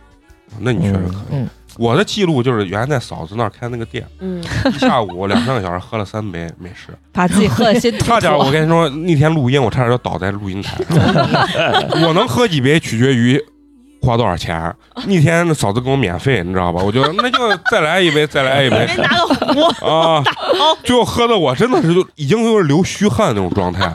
[0.61, 1.15] 那你确实可以。
[1.33, 1.49] 嗯。
[1.79, 4.43] 我的记录就是原来在嫂子那儿开那个店，嗯，
[4.75, 10.99] 一下午两三个小时喝了三杯美式，把自己喝的心差点我跟你说，那天录音我差点就倒在录音台上。
[12.07, 13.41] 我能喝几杯取决于
[14.03, 14.75] 花多少钱。
[15.07, 16.83] 那天嫂子给我免费，你知道吧？
[16.83, 18.87] 我就那就再来一杯， 再来一杯。
[18.97, 20.23] 拿个壶啊，
[20.83, 23.93] 最后喝的我真的是就已经有点流虚汗那种状态。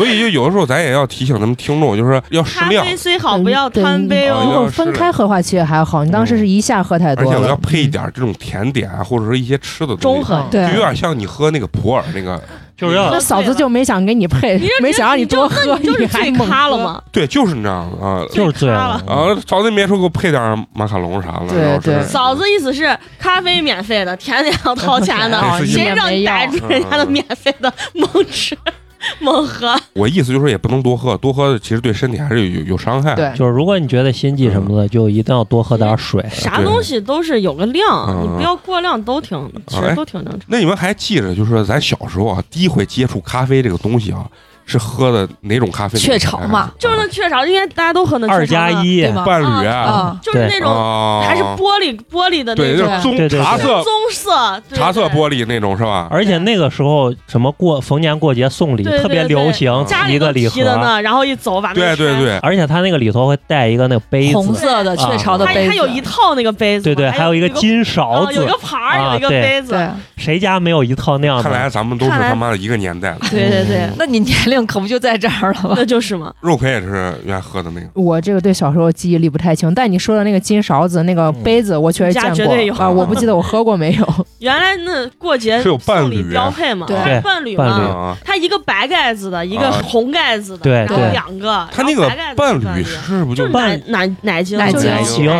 [0.00, 2.82] 所以就有的时候咱也要提醒咱们听众，就是要适量。
[2.82, 4.40] 咖啡虽好，不要贪杯哦。
[4.44, 6.02] 如果分开喝的话，其实还好。
[6.04, 12.40] 你当时是一下喝太多，而且我要配一点这种甜点啊，或者说一些吃的东西，中和，对，有点像你喝那个普洱那个，
[12.76, 13.10] 就是要。
[13.10, 17.02] 那嫂子就没想给你配，没想让你多喝，你还咖了吗？
[17.12, 19.36] 对，就是那样啊，就是醉了啊。
[19.46, 22.02] 嫂子没说给我配点马卡龙啥的，对对。
[22.04, 28.56] 嫂子意思是咖啡免费的，甜点要掏钱的，谁让你逮住人家的免费的猛吃？
[29.20, 33.14] 猛喝，我意思就是也不能多喝，多喝其实对身体还是有有伤害。
[33.14, 36.24] 对，就是如果你觉得心悸什么的，就一定要多喝点水。
[36.30, 40.40] 啥东西都是有个量，你不要过量，都挺其实都挺正常。
[40.46, 44.28] 那你们还记着，就是咱小时候啊，第一回接触咖啡这个东西啊。
[44.70, 45.98] 是喝的哪种咖啡？
[45.98, 52.88] 雀巢嘛，就是那雀巢，应该大家都喝那二加一伴侣啊，就是那种还是玻璃玻璃的那种。
[53.02, 53.82] 棕茶色。
[53.82, 56.08] 棕色茶色玻璃那种是吧？
[56.10, 60.60] 而且那个时候什么过逢年过节送礼特别流行，一个礼盒。
[60.60, 71.42] 呢，然后一走把对对对，而且它那个里头会带一个那个杯子，红色的雀巢的杯子，它有一套那个杯子，对对，还有一个金勺子，有个盘儿，有一个杯子，谁家没有一套那样的？
[71.42, 73.28] 看来咱们都是他妈的一个年代的。
[73.30, 75.74] 对对对，那你年龄可不就在这儿了吗？
[75.76, 77.86] 那就是嘛，肉葵也是原来喝的那个。
[77.94, 82.88] 我这个对小时候记忆力不太清，但你说的那个金勺子、那个杯子，我确实见过啊。
[82.88, 84.06] 我不记得我喝过没有。
[84.40, 86.86] 原来那过节是有伴侣标配嘛？
[86.86, 88.16] 对，伴侣嘛。
[88.24, 91.66] 它一个白盖子的，一个红盖子的，对对，两个。
[91.70, 94.58] 它那个伴侣是不是就奶奶奶精？
[94.58, 94.90] 奶精。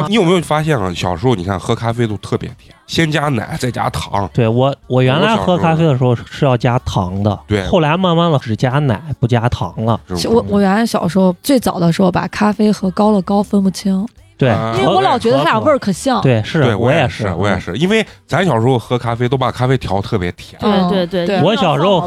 [0.09, 0.93] 你有没有发现啊？
[0.95, 2.75] 小时候你看喝咖啡都特别甜。
[2.87, 4.29] 先加奶，再加糖。
[4.35, 7.39] 对我，我原来喝咖啡的时候是要加糖的。
[7.47, 10.01] 对，后来慢慢的只加奶不加糖了。
[10.29, 14.07] 我我原来小时候最早的时候把咖啡和高乐高分不清。
[14.41, 16.19] 对，因为我老觉得它俩味儿可像。
[16.23, 20.59] 对，是我也是，我也是，因为咱小时候喝咖啡都把咖啡调特别甜。
[20.89, 21.99] 对对对，我小时候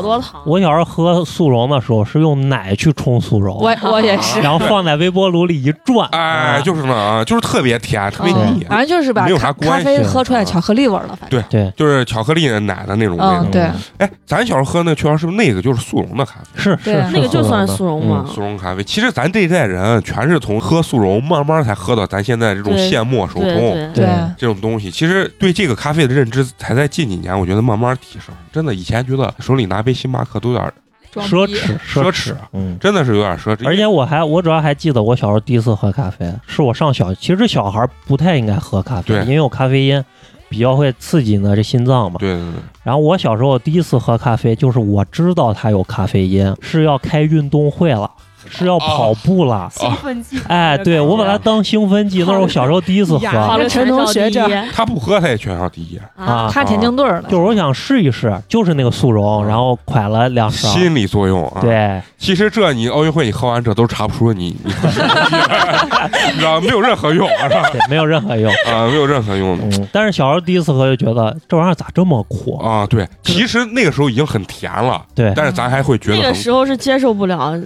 [0.44, 3.56] 我小时候喝速溶的时候是用奶去冲速溶。
[3.58, 4.42] 我我也是。
[4.42, 8.66] 然后放在微波炉里一转，哎，就是那啊，就是特别甜，特别腻。
[8.68, 9.28] 反正就是把
[9.62, 11.40] 咖啡喝出来巧克力味了，反正。
[11.40, 13.44] 对对，就是巧克力奶的那种味道。
[13.52, 13.70] 对。
[14.00, 16.48] 哎，咱小时候喝那确实是那个就是速溶的咖啡。
[16.56, 18.26] 是是，那个就算速溶嘛。
[18.34, 23.03] 速溶咖啡，其实咱这一代人全是从喝速溶慢慢才喝到咱现在这种现。
[23.03, 24.07] 磨手冲，对
[24.38, 28.34] 这种东西，其实对这个咖啡的认知才在近几年，我觉得慢慢提升。
[28.51, 30.74] 真的，以前觉得手里拿杯星巴克都有点
[31.15, 33.67] 奢侈，奢侈，嗯，真的是有点奢侈。
[33.67, 40.03] 而且我还，我主要还记得我小时候第一次喝咖啡，是我上小，其实小孩不太应该喝咖啡，因为有咖啡因，
[40.47, 42.17] 比较会刺激呢这心脏嘛。
[42.19, 42.61] 对对对。
[42.84, 48.09] 然后我小时候第一次喝咖啡，就是我知道它有咖啡因，是要开运动会了。
[48.50, 50.39] 是要跑步了，兴奋剂。
[50.48, 53.28] 哎，对我把它当兴奋剂，那是我小时候第一次喝。
[53.28, 57.24] 好了，陈同学这他不喝他也全校第一啊，他田径队的。
[57.24, 60.68] 就是我想试一试，就是那个速溶，然后快了两勺。
[60.70, 61.62] 心理作用啊。
[61.62, 64.72] 对，其实这你奥运会你喝完这都查不出你你，
[66.34, 67.64] 你知道没有任何用是吧？
[67.72, 69.58] 对，没有任何用啊，没有任何用。
[69.62, 72.86] 嗯，但是小时候第一次喝就觉得这玩意儿咋这么苦啊？
[72.88, 75.02] 对，其实那个时候已经很甜了。
[75.16, 77.58] 对，但是咱还会觉得那个时候是接受不了。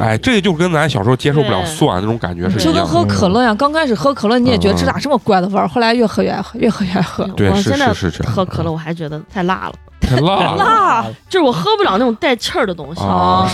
[0.00, 3.56] 哎，这就跟咱小时候接受不了酸那种感觉是就跟喝可乐一样。
[3.56, 7.24] 刚开始喝可乐，你也觉得这咋这么怪的味儿，后来越喝越爱喝，越喝越爱喝。
[7.36, 8.22] 对，是是是。
[8.24, 13.00] 喝可乐我还觉得太辣了，太辣了， 辣，就是我喝不了那种带气儿的东西。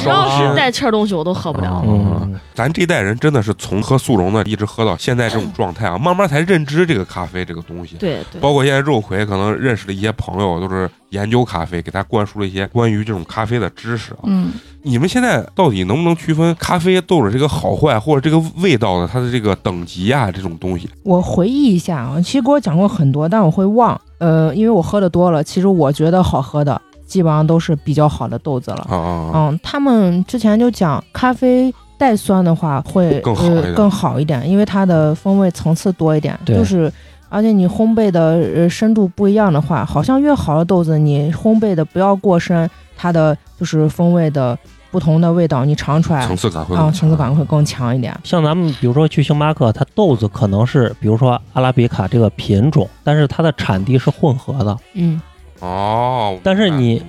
[0.02, 1.84] 只要是带气儿东西，我都喝不了。
[1.86, 7.96] 嗯，咱这代人真的是从喝速溶的一直喝到现在这种状态啊，慢慢才认知这个咖啡这个东西。
[7.96, 8.40] 对对。
[8.40, 14.20] 包括现在肉葵可能认识的一些朋友，都是研究咖啡，给他灌输了一些关于这种咖啡的知识啊。
[14.24, 14.52] 嗯。
[14.84, 20.30] 你们现在到底能不能区分咖啡豆的这个好坏，或者这个味道的它的这个等级啊？
[20.30, 23.98] 这种东西，我回忆一下啊，其实给我讲过很多，但我会忘。
[24.18, 28.86] 呃，因为我喝的多了，其实我觉得好喝的基本上都是比较好的豆子了。
[29.34, 36.38] 嗯，他们之前就讲咖啡带酸的话会更好更好一点，因为它的风味层次多一点。
[36.44, 36.92] 就是
[37.28, 42.68] 而且你烘焙的呃深度不一样的话，好像越好的豆子你烘焙的不要过深，
[43.02, 44.56] 它的就是风味的。
[44.92, 48.14] 不同的味道，你尝出来层次感会啊，层次感会更强一点。
[48.24, 54.76] 像咱们比如说去星巴克，它豆子可能是比如说阿拉比卡这个品种，但是它的产地是混合的。
[54.92, 55.18] 嗯，
[55.60, 57.02] 哦，但是你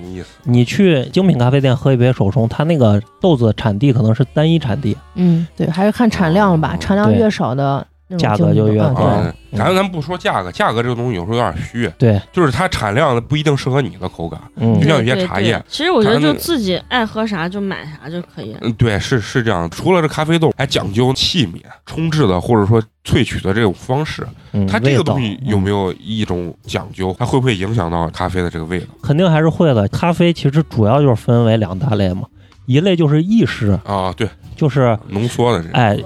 [0.44, 4.96] 你去精品咖啡店喝一杯手冲，它那个豆子产地可能是单一产地。
[5.16, 7.86] 嗯，对，还是看产量吧，产量越少的。
[8.18, 9.22] 价格就越高。
[9.56, 11.88] 咱咱不说价格，价格这个东西有时候有点虚。
[11.98, 14.40] 对，就是它产量不一定适合你的口感。
[14.56, 18.56] 嗯，就像有些茶叶，其实我觉得就自己爱喝啥就买啥就可以。
[18.62, 19.70] 嗯，对，是是这样。
[19.70, 24.26] 除了这咖啡豆，还讲究器皿冲制的，或者说萃取的这种方式。
[24.54, 27.16] 嗯，它这个东西有没有一种讲究？
[27.20, 28.88] 它会不会影响到咖啡的这个味道？
[29.04, 29.88] 肯定还是会的。
[29.90, 32.24] 咖啡其实主要就是分为两大类嘛。
[32.66, 36.00] 一类就是意式啊，对，就是浓缩的这，哎，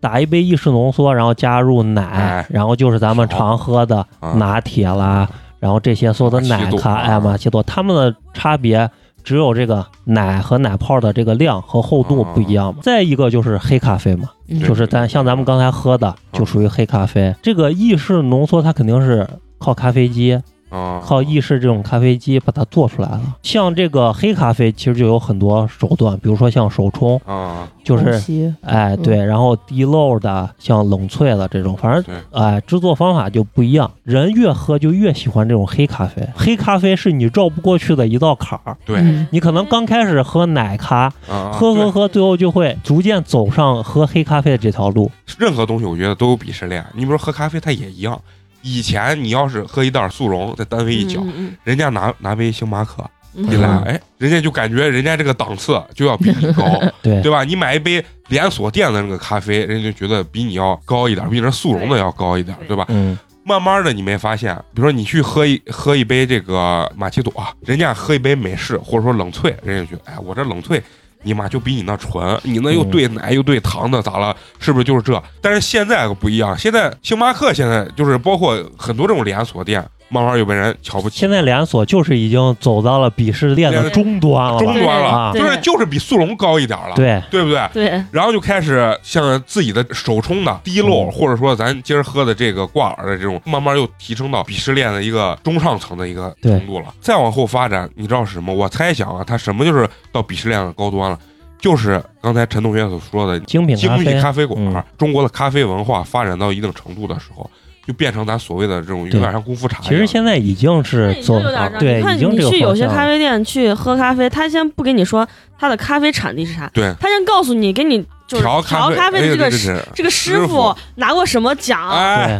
[0.00, 5.28] 打一杯意式浓缩，然后加入奶，然后就是咱们常喝的拿铁啦，
[5.58, 8.88] 然后这些所有的奶咖，哎，玛奇朵，它们的差别
[9.24, 12.80] 只有这个奶和奶泡的这个量和厚度不一样嘛。
[12.82, 14.28] 再一个就是黑咖啡嘛，
[14.66, 17.34] 就是咱像咱们刚才喝的就属于黑咖啡。
[17.42, 19.28] 这个意式浓缩它肯定是
[19.58, 20.40] 靠咖啡机。
[20.70, 23.22] 靠意式这种咖啡机把它做出来了。
[23.42, 28.20] 像这个黑咖啡，其实就有很多手段，比如说像手冲，啊，就是
[28.62, 33.90] 哎对，然后滴漏的，像冷萃的这种，反正哎制作方法就不一样。
[34.02, 38.76] 人越喝就越喜欢这种黑咖啡，黑咖啡是你绕不过去的一道坎儿。
[38.84, 45.10] 对，你可能刚开始喝奶咖，喝喝喝，最后就会逐渐走上喝黑咖啡的这条路。
[45.38, 48.20] 任何东西我觉得都有鄙视链，你比如说喝咖啡，它也一样。
[48.62, 51.22] 以前你要是喝一袋速溶，在单位一搅，
[51.64, 56.64] 人家拿拿杯星巴克一来，哎，人家就感觉人家这个档次就要比你高，
[57.02, 57.44] 对对吧？
[57.44, 62.84] 你买一杯连锁店的那个咖啡，人家就觉得比你要高一点，比这速溶的要高一点，对吧？
[62.88, 63.18] 嗯。
[63.48, 67.32] 慢慢的，你没发现，比如说你去喝一喝一杯这个玛奇朵，
[67.64, 70.82] 人家喝一杯美式或者说冷萃，人家觉得，哎，我这冷萃。
[71.26, 74.34] 你妈就比你那纯，你那又兑奶又兑糖的咋了？
[74.60, 75.20] 是不是就是这？
[75.40, 79.84] 但是现在可不一样，现在星巴克现在就是包括很多这种连锁店。
[80.08, 81.18] 慢慢又被人瞧不起。
[81.18, 87.68] 现在连锁就是已经走到了鄙视链的终端了，终端了，就是就是比速溶高一点了，对对不对？
[87.72, 88.04] 对。
[88.10, 96.86] 然后就开始像自己的手冲的滴漏，或者说咱今儿喝的这个挂耳的这种，慢慢又提升到鄙视链的一个中上层的一个程度了。
[97.00, 98.54] 再往后发展，你知道是什么？
[98.54, 101.18] 我猜想啊，它什么就是到鄙视链的高端了？
[101.58, 107.50] 就是刚才陈同学所说的精品精品咖啡馆，中国的咖啡文化发展到一定程度的时候。
[107.86, 109.80] 就变成咱所谓的这种有点像功夫茶。
[109.82, 111.40] 其实现在已经是做
[111.78, 115.26] 对，已经你去有些咖啡店去喝咖啡，他先不跟你说
[115.58, 118.04] 他的咖啡产地是啥，对他先告诉你，给你。
[118.26, 118.60] 就是调
[118.90, 121.78] 咖啡的这个这个师傅拿过什么奖，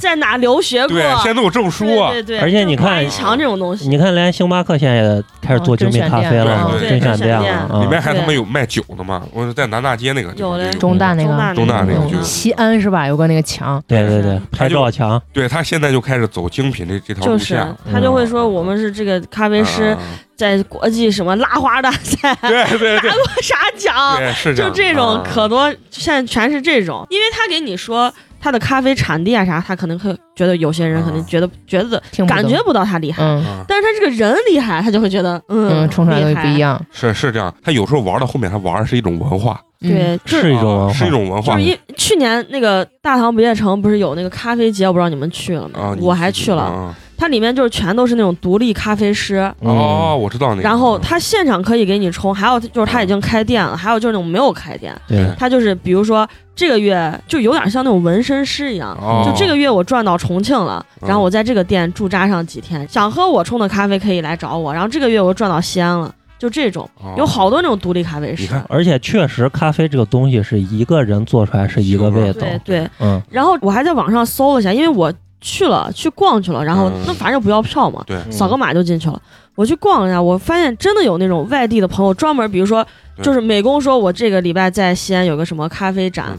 [0.01, 0.97] 在哪留学过？
[0.97, 1.87] 对，现在都有证书。
[1.87, 2.39] 对对。
[2.41, 7.81] 而且你看，强这种东西，你看，连星巴克现在也开始做精品咖啡了，甄选店了。
[7.83, 9.23] 里面还他妈有卖酒的嘛？
[9.33, 13.07] 我在南大街那个，有中大那个，中大那个，西安是吧？
[13.07, 13.81] 有个那个墙。
[13.87, 15.21] 对对对，拍照墙。
[15.33, 17.65] 对他现在就开始走精品的这条路线。
[17.93, 19.97] 他就会说，我们是这个咖啡师。
[20.37, 24.35] 在国际什么拉花大赛， 对对对，拿过啥奖？
[24.35, 27.07] 是就这种可多，现在全是这种。
[27.11, 33.23] 因为他给你说他的咖啡产地啊啥，他可能会觉得有些人可能觉得觉得感觉不到他厉害，
[33.67, 36.81] 但是他这个人厉害，他就会觉得嗯，冲出来不一样。
[36.93, 41.55] 是是这样，他有时候玩到后面，他玩的是一种文化，对，是一种是一种文化。
[41.55, 45.97] 就是一去年那个大唐不夜城不是有那个咖啡节，我不知道你们去了没？
[46.01, 46.95] 我还去了。
[47.19, 50.63] 它里面就是全都是那种独立咖啡师哦，我知道那个。
[50.63, 54.95] 然后他现场可以给你冲，还有就是他已经开店了，还有就是那种没有开店。
[55.09, 64.73] 对，他就是比如说这个月就有点像那种纹身师一样，就这个月我转到重庆了，然后我在这个店驻扎上几天，想喝我冲的咖啡可以来找我。
[64.73, 68.49] 然后这个月我又转到西安了，就这种有好多那种独立咖啡师。
[68.69, 72.41] 而且确实咖啡这个东西是一个人做出来是一个味道。
[72.41, 73.23] 对对，嗯。
[73.31, 75.11] 然后我还在网上搜了一下，因为我。
[75.47, 79.23] 去了去逛去了，然后那反正不要票嘛，扫个码就进去了。
[79.55, 82.85] 我去逛了一下，我发现真的有那种外地的朋友专门，比如说
[83.23, 86.37] 就是美工说，我这个礼拜在西安有个什么咖啡展，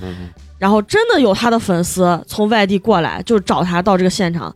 [0.60, 4.54] 然后真的有他的粉丝从外地过来，就找他到这个现场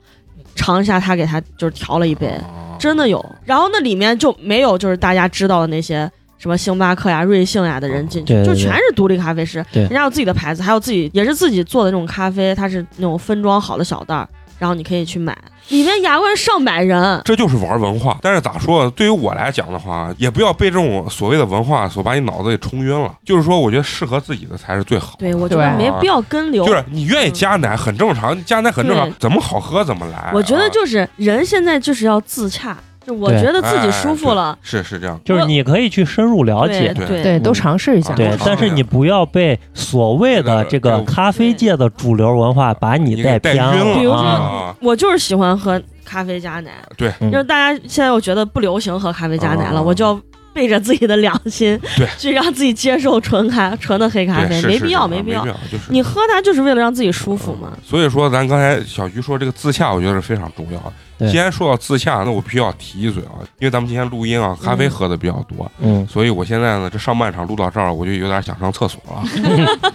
[0.53, 2.29] 尝一下他给他就是调了一杯，
[2.77, 3.23] 真的有。
[3.45, 14.27] 然后那里面就没有就是大家知道的那些什么星巴克呀、瑞幸呀的人进去，就全是独立咖啡师，人家有自己的牌子，还有自己也是自己做的那种咖啡，它是那种分装好的小袋儿。
[14.61, 15.35] 然后你可以去买，
[15.69, 18.15] 里面牙关上百人，这就是玩文化。
[18.21, 18.87] 但是咋说？
[18.91, 23.11] 对于我来讲的话，也不要被这种所谓的文化所把你脑子给冲晕了。
[23.25, 25.15] 就是说，我觉得适合自己的才是最好。
[25.17, 26.63] 对，我觉得没必要跟流。
[26.63, 30.29] 就是你愿意加奶很正常，加奶很正常，怎么好喝怎么来。
[30.31, 32.77] 我觉得就是人现在就是要自洽。
[33.05, 43.95] 就我觉得自己舒服了，是是这样，就是你可以去深入了解，对对，都尝试一下，对，但是你不要被所谓的这个咖啡界的主流文化把你带偏了。
[43.95, 50.21] 比如说，我就是喜欢喝咖啡加奶，对，就是大家现在又觉得不流行喝咖啡加奶了，我就要
[50.53, 55.43] 背着自己的良心， 对，去让自己接受纯咖 纯的黑咖啡，没必要，没必要。
[55.71, 55.85] 就是。
[55.89, 57.71] 你喝它就是为了让自己舒服嘛。
[57.83, 60.93] 所以说，咱刚才小菊说这个自洽，我觉得是非常重要的。
[61.29, 69.23] 既然说到自洽，那我必须要提一嘴啊，因为咱们今天录音啊，咖啡喝的比较多，嗯，所以我现在呢，这上半场录到这儿，我就有点想上厕所了。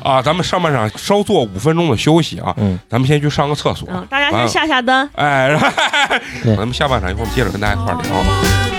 [0.02, 0.22] 啊。
[0.22, 5.56] 咱们上半场稍做五分钟的休息啊，嗯，咱们先去上个厕所，大家先下下单，哎，
[6.44, 8.75] 咱们下半场一会儿接着跟大家一块聊。